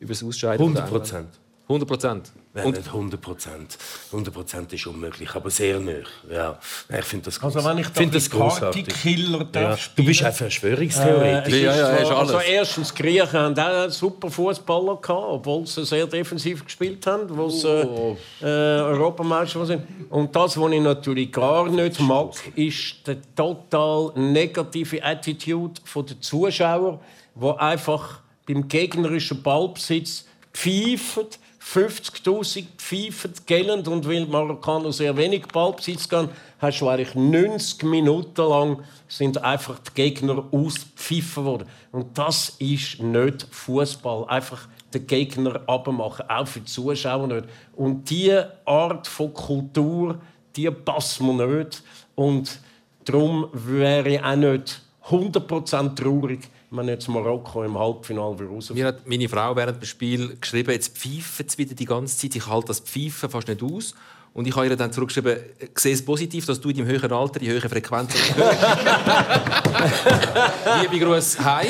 [0.00, 0.66] über das Ausscheiden?
[0.66, 1.28] 100 Prozent.
[1.68, 2.32] 100 Prozent?
[2.56, 3.78] Nein, nicht 100 Prozent.
[4.12, 5.92] 100 Prozent ist unmöglich, aber sehr nah.
[6.30, 6.58] Ja.
[6.88, 8.86] Ich finde das, also wenn ich find das großartig.
[8.88, 9.92] Killer darf ja.
[9.94, 11.56] Du bist ein Verschwörungstheoretiker.
[11.56, 15.84] Äh, ja, ja, so, also erstens, die Griechen haben auch super Fußballer gehabt, obwohl sie
[15.84, 18.16] sehr defensiv gespielt haben, wo sie oh.
[18.40, 19.82] äh, Europameister sind.
[20.08, 27.00] Und das, was ich natürlich gar nicht mag, ist die total negative Attitude der Zuschauer,
[27.34, 31.26] die einfach beim gegnerischen Ballbesitz pfeifen
[31.74, 36.28] 50'000 Pfeifen gellend und weil Marokkaner sehr wenig Ballbesitz haben,
[36.60, 41.68] hast du eigentlich 90 Minuten lang sind einfach die Gegner ausgepfiffen worden.
[41.90, 44.26] Und das ist nicht Fußball.
[44.28, 47.46] Einfach den Gegner abmachen, auch für die Zuschauer nicht.
[47.74, 50.20] Und diese Art von Kultur,
[50.54, 51.82] die passt mir nicht.
[52.14, 52.60] Und
[53.04, 58.70] darum wäre ich auch nicht 100% traurig, wenn jetzt Marokko im Halbfinale raus.
[58.70, 62.36] Mir hat meine Frau während dem Spiel geschrieben, jetzt pfeifen sie wieder die ganze Zeit.
[62.36, 63.94] Ich halte das Pfeifen fast nicht aus.
[64.36, 67.10] Und ich habe ihr dann zurückgeschrieben, ich sehe es positiv, dass du in deinem höheren
[67.10, 68.36] Alter die höhere Frequenz hörst.
[70.82, 71.68] Liebe Grüße, hi.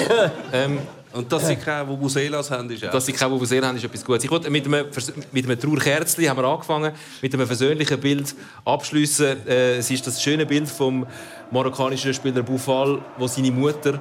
[0.53, 0.81] Ähm,
[1.13, 2.91] und dass sie keine Vuvuzelas haben, ist auch.
[2.91, 4.25] Dass sie keine Vuvuzelas haben, ist etwas Gutes.
[4.25, 4.85] Ich wollte mit einem,
[5.33, 6.93] mit einem Trauerkerzchen haben wir angefangen,
[7.23, 8.35] mit einem versöhnlichen Bild
[8.65, 9.47] abschließen.
[9.47, 11.07] Äh, es ist das schöne Bild vom
[11.53, 14.01] marokkanischen Spieler Boufal, wo seine Mutter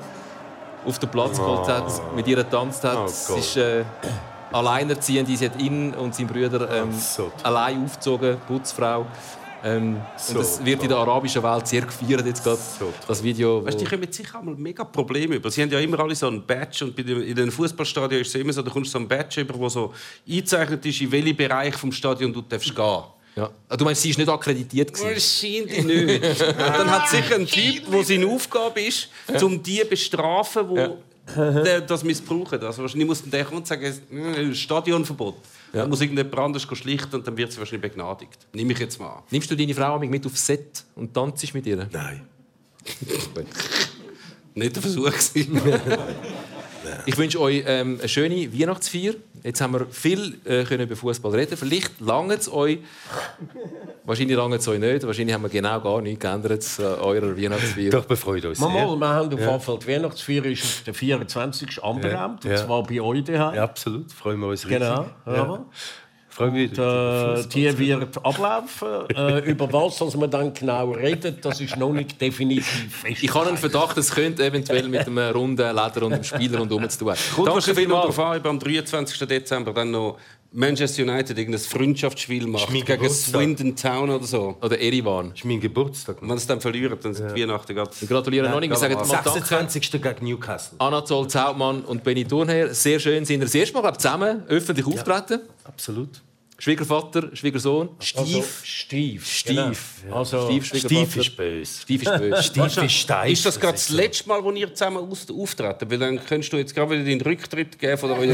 [0.85, 2.97] auf den Platz geholt hat, mit ihr getanzt hat.
[2.97, 3.83] Oh es ist äh,
[4.51, 5.27] alleinerziehend.
[5.27, 9.05] Sie hat ihn und seinen Brüder ähm, so allein aufgezogen, Putzfrau.
[9.63, 13.23] Ähm, so und das wird in der arabischen Welt sehr gefeiert jetzt gerade, so das
[13.23, 13.65] Video.
[13.65, 15.49] Weißt, die kommen sicher einmal mega Probleme über.
[15.49, 18.53] Sie haben ja immer alle so ein Badge und in den Fußballstadien ist es immer
[18.53, 19.91] so, da kommst du so ein Badge über, wo so
[20.29, 23.03] eingezeichnet ist, in welchem Bereich vom Stadion du darfst gehen.
[23.35, 23.51] Ja.
[23.67, 24.91] Ah, du meinst, sie ist nicht akkreditiert?
[24.91, 26.41] Wahrscheinlich nicht.
[26.57, 29.09] dann hat sicher ein Typ, wo seine Aufgabe ist,
[29.41, 30.75] um die zu bestrafen, die
[31.65, 31.79] ja.
[31.87, 32.61] das missbrauchen.
[32.61, 35.35] Also wahrscheinlich muss der kommen und sagen, hm, Stadionverbot.
[35.73, 35.81] Ja.
[35.81, 38.37] Dann muss irgendjemand anders schlichten und dann wird sie wahrscheinlich begnadigt.
[38.53, 39.23] Nehme ich jetzt mal an.
[39.29, 41.89] Nimmst du deine Frau mit aufs Set und tanzt mit ihr?
[41.91, 42.25] Nein.
[44.53, 45.11] nicht der Versuch.
[47.05, 49.13] Ich wünsche euch ähm, eine schöne Weihnachtsfeier.
[49.43, 51.55] Jetzt haben wir viel äh, können über Fußball reden.
[51.57, 52.79] Vielleicht lange es euch.
[54.03, 55.05] Wahrscheinlich lange es euch nicht.
[55.05, 57.89] Wahrscheinlich haben wir genau gar nichts geändert an äh, eurer Weihnachtsfeier.
[57.91, 58.59] Doch, befreut uns.
[58.59, 59.59] Mal, wir haben auf ja.
[59.59, 61.83] Fall die Weihnachtsfeier ist auf der 24.
[61.83, 62.43] anberaumt.
[62.43, 62.51] Ja.
[62.51, 63.55] Und zwar bei euch daheim.
[63.55, 64.11] Ja, absolut.
[64.11, 64.79] Freuen wir uns riesig.
[64.79, 65.05] Genau.
[65.25, 65.65] Ja.
[66.37, 69.09] Und, äh, die wird ablaufen.
[69.15, 73.23] Äh, über was also man dann genau redet, das ist noch nicht definitiv fest.
[73.23, 76.71] Ich habe einen Verdacht, es könnte eventuell mit einem runden Leder und einem Spieler und
[76.71, 77.13] um zu tun.
[77.35, 79.27] Kommt Danke vielmals am 23.
[79.27, 80.17] Dezember dann noch
[80.57, 83.41] Manchester United irgendein Freundschaftsspiel macht mein gegen Geburtstag.
[83.41, 84.55] Swindon Town oder so.
[84.61, 85.31] Oder Erivan.
[85.31, 86.21] Das ist mein Geburtstag.
[86.21, 87.91] Und wenn sie dann verlieren, dann sind die Weihnachten gerade...
[87.99, 88.69] Wir gratulieren noch nicht.
[88.69, 89.31] Wir sagen mal Danke.
[89.31, 89.91] 26.
[89.91, 90.79] gegen Newcastle.
[90.79, 92.73] Anatol Zautmann und Benny Thurnherr.
[92.73, 95.41] Sehr schön sind ihr das erste Mal glaub, zusammen öffentlich auftreten.
[95.65, 96.21] Absolut.
[96.57, 97.89] Schwiegervater, Schwiegersohn.
[97.99, 98.23] Also,
[98.63, 99.25] Stief.
[99.25, 99.43] Stief.
[99.45, 99.71] Genau.
[100.17, 100.65] Also, Stief.
[100.67, 101.81] Stief ist böse.
[101.81, 102.43] Stief ist böse.
[102.43, 103.31] Stief ist steif.
[103.33, 105.91] Ist das gerade das letzte Mal, wo ihr zusammen aus- auftreten?
[105.91, 108.25] Weil dann könntest du jetzt gerade wieder den Rücktritt geben von eurer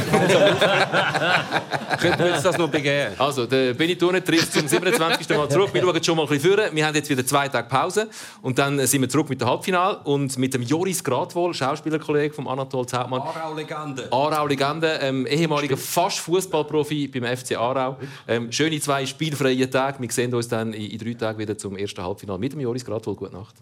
[2.00, 3.14] Könnten wir jetzt das noch begehen?
[3.18, 5.28] Also, der Thurnherr tritt zum 27.
[5.36, 5.74] Mal zurück.
[5.74, 6.76] Wir schauen schon mal ein bisschen vor.
[6.76, 8.08] Wir haben jetzt wieder zwei Tage Pause.
[8.44, 10.00] Und dann sind wir zurück mit dem Halbfinale.
[10.04, 13.22] Und mit dem Joris Gradwohl, Schauspielerkollege von Anatol Zautmann.
[13.22, 14.08] Aarau-Legende.
[14.12, 17.98] Aarau-Legende, ähm, ehemaliger fast Fußballprofi beim FC Aarau.
[18.28, 20.02] Ähm, schöne zwei spielfreie Tage.
[20.02, 22.86] Wir sehen uns dann in, in drei Tagen wieder zum ersten Halbfinale mit dem Joris
[22.86, 23.16] Gradwohl.
[23.16, 23.56] Gute Nacht.